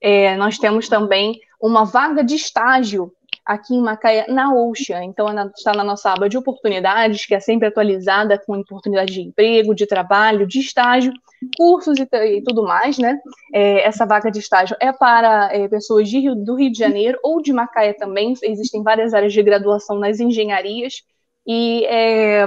É, 0.00 0.36
nós 0.36 0.58
temos 0.58 0.88
também 0.88 1.40
uma 1.60 1.84
vaga 1.84 2.22
de 2.22 2.34
estágio 2.34 3.12
aqui 3.44 3.74
em 3.74 3.80
Macaé, 3.80 4.26
na 4.28 4.54
Ocean. 4.54 5.04
Então, 5.04 5.26
está 5.50 5.72
na 5.72 5.84
nossa 5.84 6.12
aba 6.12 6.28
de 6.28 6.38
oportunidades, 6.38 7.26
que 7.26 7.34
é 7.34 7.40
sempre 7.40 7.68
atualizada 7.68 8.38
com 8.38 8.58
oportunidade 8.58 9.12
de 9.12 9.20
emprego, 9.20 9.74
de 9.74 9.86
trabalho, 9.86 10.46
de 10.46 10.60
estágio, 10.60 11.12
cursos 11.56 11.98
e, 11.98 12.08
e 12.12 12.42
tudo 12.42 12.62
mais, 12.62 12.96
né? 12.98 13.18
É, 13.52 13.86
essa 13.86 14.06
vaga 14.06 14.30
de 14.30 14.38
estágio 14.38 14.76
é 14.80 14.92
para 14.92 15.50
é, 15.52 15.68
pessoas 15.68 16.08
de, 16.08 16.34
do 16.34 16.54
Rio 16.54 16.72
de 16.72 16.78
Janeiro 16.78 17.18
ou 17.22 17.42
de 17.42 17.52
Macaé 17.52 17.92
também. 17.92 18.34
Existem 18.42 18.82
várias 18.82 19.12
áreas 19.12 19.32
de 19.32 19.42
graduação 19.42 19.98
nas 19.98 20.20
engenharias. 20.20 21.02
E 21.46 21.84
é, 21.84 22.46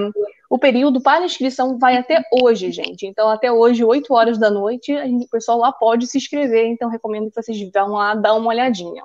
o 0.50 0.58
período 0.58 1.02
para 1.02 1.26
inscrição 1.26 1.78
vai 1.78 1.98
até 1.98 2.24
hoje, 2.42 2.72
gente. 2.72 3.06
Então, 3.06 3.30
até 3.30 3.52
hoje, 3.52 3.84
8 3.84 4.12
horas 4.12 4.38
da 4.40 4.50
noite, 4.50 4.96
gente, 4.96 5.26
o 5.26 5.30
pessoal 5.30 5.60
lá 5.60 5.72
pode 5.72 6.08
se 6.08 6.18
inscrever. 6.18 6.66
Então, 6.68 6.90
recomendo 6.90 7.30
que 7.30 7.36
vocês 7.36 7.58
vão 7.72 7.92
lá 7.92 8.16
dar 8.16 8.34
uma 8.34 8.50
olhadinha. 8.50 9.04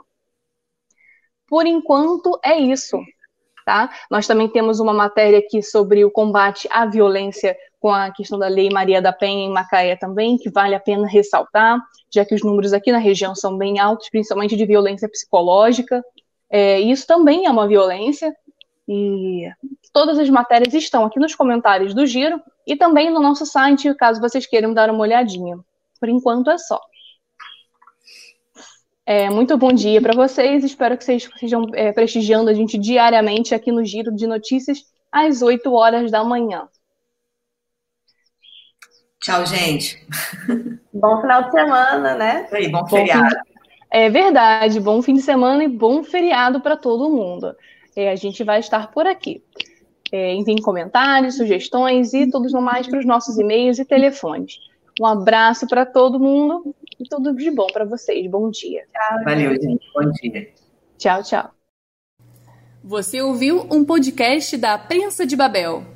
Por 1.52 1.66
enquanto, 1.66 2.40
é 2.42 2.58
isso. 2.58 2.98
Tá? 3.66 3.90
Nós 4.10 4.26
também 4.26 4.48
temos 4.48 4.80
uma 4.80 4.94
matéria 4.94 5.38
aqui 5.38 5.62
sobre 5.62 6.02
o 6.02 6.10
combate 6.10 6.66
à 6.70 6.86
violência 6.86 7.54
com 7.78 7.90
a 7.90 8.10
questão 8.10 8.38
da 8.38 8.48
Lei 8.48 8.70
Maria 8.70 9.02
da 9.02 9.12
Penha 9.12 9.44
em 9.44 9.52
Macaé 9.52 9.94
também, 9.94 10.38
que 10.38 10.48
vale 10.48 10.74
a 10.74 10.80
pena 10.80 11.06
ressaltar, 11.06 11.78
já 12.10 12.24
que 12.24 12.34
os 12.34 12.42
números 12.42 12.72
aqui 12.72 12.90
na 12.90 12.96
região 12.96 13.34
são 13.34 13.58
bem 13.58 13.78
altos, 13.78 14.08
principalmente 14.08 14.56
de 14.56 14.64
violência 14.64 15.06
psicológica. 15.06 16.02
É, 16.48 16.80
isso 16.80 17.06
também 17.06 17.44
é 17.44 17.50
uma 17.50 17.68
violência, 17.68 18.34
e 18.88 19.46
todas 19.92 20.18
as 20.18 20.30
matérias 20.30 20.72
estão 20.72 21.04
aqui 21.04 21.20
nos 21.20 21.34
comentários 21.34 21.92
do 21.92 22.06
Giro 22.06 22.40
e 22.66 22.76
também 22.76 23.10
no 23.10 23.20
nosso 23.20 23.44
site, 23.44 23.94
caso 23.96 24.22
vocês 24.22 24.46
queiram 24.46 24.72
dar 24.72 24.88
uma 24.88 25.02
olhadinha. 25.02 25.58
Por 26.00 26.08
enquanto 26.08 26.50
é 26.50 26.56
só. 26.56 26.80
É, 29.04 29.28
muito 29.30 29.56
bom 29.56 29.72
dia 29.72 30.00
para 30.00 30.14
vocês. 30.14 30.64
Espero 30.64 30.96
que 30.96 31.04
vocês 31.04 31.24
estejam 31.24 31.66
é, 31.74 31.92
prestigiando 31.92 32.50
a 32.50 32.54
gente 32.54 32.78
diariamente 32.78 33.54
aqui 33.54 33.72
no 33.72 33.84
Giro 33.84 34.14
de 34.14 34.26
Notícias 34.26 34.84
às 35.10 35.42
8 35.42 35.72
horas 35.72 36.10
da 36.10 36.22
manhã. 36.22 36.68
Tchau, 39.20 39.46
gente. 39.46 40.04
Bom 40.92 41.20
final 41.20 41.44
de 41.44 41.50
semana, 41.52 42.14
né? 42.14 42.48
aí, 42.52 42.68
bom 42.68 42.86
feriado. 42.86 43.34
Bom 43.34 43.52
é 43.90 44.08
verdade, 44.08 44.80
bom 44.80 45.02
fim 45.02 45.14
de 45.14 45.22
semana 45.22 45.64
e 45.64 45.68
bom 45.68 46.02
feriado 46.02 46.60
para 46.60 46.78
todo 46.78 47.10
mundo 47.10 47.54
é, 47.96 48.10
a 48.10 48.16
gente 48.16 48.42
vai 48.44 48.60
estar 48.60 48.90
por 48.90 49.06
aqui. 49.06 49.42
É, 50.10 50.34
enviem 50.34 50.60
comentários, 50.60 51.36
sugestões 51.36 52.12
e 52.12 52.30
tudo 52.30 52.60
mais 52.60 52.86
para 52.86 52.98
os 52.98 53.06
nossos 53.06 53.38
e-mails 53.38 53.78
e 53.78 53.84
telefones. 53.84 54.58
Um 55.02 55.06
abraço 55.06 55.66
para 55.66 55.84
todo 55.84 56.20
mundo 56.20 56.76
e 56.96 57.08
tudo 57.08 57.34
de 57.34 57.50
bom 57.50 57.66
para 57.72 57.84
vocês. 57.84 58.30
Bom 58.30 58.48
dia. 58.50 58.84
Tchau, 58.92 59.24
Valeu, 59.24 59.50
gente. 59.60 59.84
Bom 59.92 60.08
dia. 60.12 60.54
Tchau, 60.96 61.22
tchau. 61.24 61.50
Você 62.84 63.20
ouviu 63.20 63.66
um 63.68 63.84
podcast 63.84 64.56
da 64.56 64.78
Prensa 64.78 65.26
de 65.26 65.34
Babel. 65.34 65.91